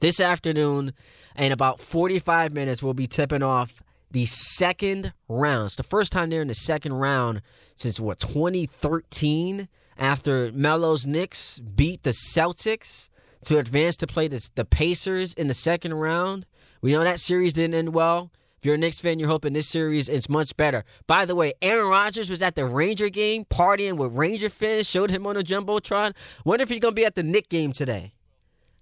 this 0.00 0.20
afternoon 0.20 0.92
in 1.36 1.52
about 1.52 1.80
45 1.80 2.52
minutes 2.52 2.82
will 2.82 2.94
be 2.94 3.06
tipping 3.06 3.42
off 3.42 3.82
the 4.10 4.26
second 4.26 5.12
round. 5.28 5.66
It's 5.66 5.76
the 5.76 5.82
first 5.82 6.12
time 6.12 6.30
they're 6.30 6.42
in 6.42 6.48
the 6.48 6.54
second 6.54 6.94
round 6.94 7.40
since 7.76 7.98
what 7.98 8.18
2013 8.20 9.68
after 9.98 10.50
Melo's 10.52 11.06
Knicks 11.06 11.60
beat 11.60 12.02
the 12.02 12.10
Celtics 12.10 13.08
to 13.44 13.58
advance 13.58 13.96
to 13.98 14.06
play 14.06 14.28
the, 14.28 14.50
the 14.54 14.64
Pacers 14.64 15.34
in 15.34 15.46
the 15.46 15.54
second 15.54 15.94
round. 15.94 16.46
We 16.80 16.92
know 16.92 17.04
that 17.04 17.20
series 17.20 17.54
didn't 17.54 17.74
end 17.74 17.94
well. 17.94 18.30
If 18.62 18.66
you're 18.66 18.76
a 18.76 18.78
Knicks 18.78 19.00
fan, 19.00 19.18
you're 19.18 19.28
hoping 19.28 19.54
this 19.54 19.66
series 19.66 20.08
is 20.08 20.28
much 20.28 20.56
better. 20.56 20.84
By 21.08 21.24
the 21.24 21.34
way, 21.34 21.52
Aaron 21.60 21.88
Rodgers 21.88 22.30
was 22.30 22.40
at 22.42 22.54
the 22.54 22.64
Ranger 22.64 23.08
game 23.08 23.44
partying 23.44 23.94
with 23.94 24.12
Ranger 24.12 24.48
fans, 24.48 24.88
showed 24.88 25.10
him 25.10 25.26
on 25.26 25.34
the 25.34 25.42
Jumbotron. 25.42 26.14
Wonder 26.44 26.62
if 26.62 26.68
he's 26.68 26.78
going 26.78 26.94
to 26.94 27.00
be 27.00 27.04
at 27.04 27.16
the 27.16 27.24
Knick 27.24 27.48
game 27.48 27.72
today. 27.72 28.12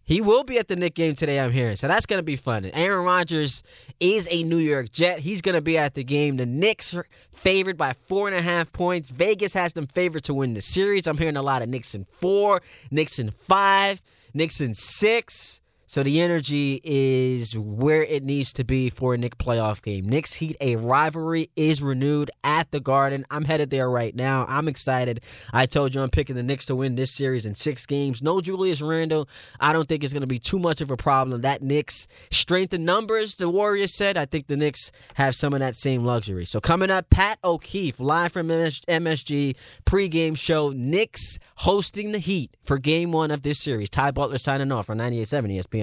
He 0.05 0.21
will 0.21 0.45
be 0.45 0.59
at 0.59 0.69
the 0.69 0.77
Knick 0.77 0.95
game 0.95 1.15
today, 1.15 1.41
I'm 1.41 1.51
hearing. 1.51 1.77
So 1.77 1.89
that's 1.89 2.05
going 2.05 2.19
to 2.19 2.23
be 2.23 2.37
fun. 2.37 2.67
And 2.67 2.77
Aaron 2.77 3.07
Rodgers 3.07 3.63
is 4.01 4.29
a 4.31 4.43
New 4.43 4.59
York 4.59 4.93
Jet. 4.93 5.21
He's 5.21 5.41
going 5.41 5.55
to 5.55 5.63
be 5.63 5.79
at 5.79 5.95
the 5.95 6.05
game. 6.05 6.37
The 6.37 6.45
Knicks 6.45 6.93
are 6.95 7.07
favored 7.33 7.79
by 7.79 7.95
four 7.95 8.29
and 8.29 8.37
a 8.37 8.43
half 8.43 8.71
points. 8.75 9.09
Vegas 9.09 9.55
has 9.55 9.73
them 9.73 9.87
favored 9.87 10.25
to 10.25 10.35
win 10.35 10.53
the 10.53 10.61
series. 10.61 11.07
I'm 11.07 11.17
hearing 11.17 11.39
a 11.39 11.43
lot 11.43 11.63
of 11.63 11.71
Knicks 11.71 11.95
in 11.95 12.05
four, 12.05 12.61
Knicks 12.91 13.19
in 13.19 13.31
five, 13.31 14.03
Knicks 14.35 14.61
in 14.61 14.75
six. 14.75 15.60
So 15.91 16.05
the 16.05 16.21
energy 16.21 16.81
is 16.85 17.59
where 17.59 18.05
it 18.05 18.23
needs 18.23 18.53
to 18.53 18.63
be 18.63 18.91
for 18.91 19.15
a 19.15 19.19
Knick 19.19 19.39
playoff 19.39 19.83
game. 19.83 20.09
Knicks 20.09 20.35
Heat, 20.35 20.57
a 20.61 20.77
rivalry 20.77 21.51
is 21.57 21.83
renewed 21.83 22.31
at 22.45 22.71
the 22.71 22.79
Garden. 22.79 23.27
I'm 23.29 23.45
headed 23.45 23.71
there 23.71 23.91
right 23.91 24.15
now. 24.15 24.47
I'm 24.49 24.69
excited. 24.69 25.21
I 25.53 25.67
told 25.67 25.93
you 25.93 26.01
I'm 26.01 26.09
picking 26.09 26.37
the 26.37 26.45
Knicks 26.45 26.67
to 26.67 26.77
win 26.77 26.95
this 26.95 27.11
series 27.11 27.45
in 27.45 27.57
six 27.57 27.87
games. 27.87 28.23
No 28.23 28.41
Julius 28.41 28.81
Randle. 28.81 29.29
I 29.59 29.73
don't 29.73 29.89
think 29.89 30.05
it's 30.05 30.13
going 30.13 30.21
to 30.21 30.29
be 30.29 30.39
too 30.39 30.61
much 30.61 30.81
of 30.81 30.93
a 30.93 30.97
problem. 30.97 31.41
That 31.41 31.61
Knicks 31.61 32.07
strength 32.31 32.73
in 32.73 32.85
numbers, 32.85 33.35
the 33.35 33.49
Warriors 33.49 33.93
said. 33.93 34.17
I 34.17 34.27
think 34.27 34.47
the 34.47 34.57
Knicks 34.57 34.93
have 35.15 35.35
some 35.35 35.55
of 35.55 35.59
that 35.59 35.75
same 35.75 36.05
luxury. 36.05 36.45
So 36.45 36.61
coming 36.61 36.93
up, 36.93 37.11
Pat 37.11 37.41
O'Keefe 37.43 37.99
live 37.99 38.31
from 38.31 38.47
MSG 38.47 39.57
pregame 39.87 40.39
show. 40.39 40.71
Knicks 40.71 41.41
hosting 41.57 42.13
the 42.13 42.21
Heat 42.21 42.57
for 42.63 42.79
game 42.79 43.11
one 43.11 43.33
of 43.33 43.43
this 43.43 43.59
series. 43.59 43.91
Ty 43.91 44.13
Butler 44.13 44.39
signing 44.39 44.71
off 44.71 44.89
on 44.89 44.99
98.7 44.99 45.57
ESPN. 45.57 45.80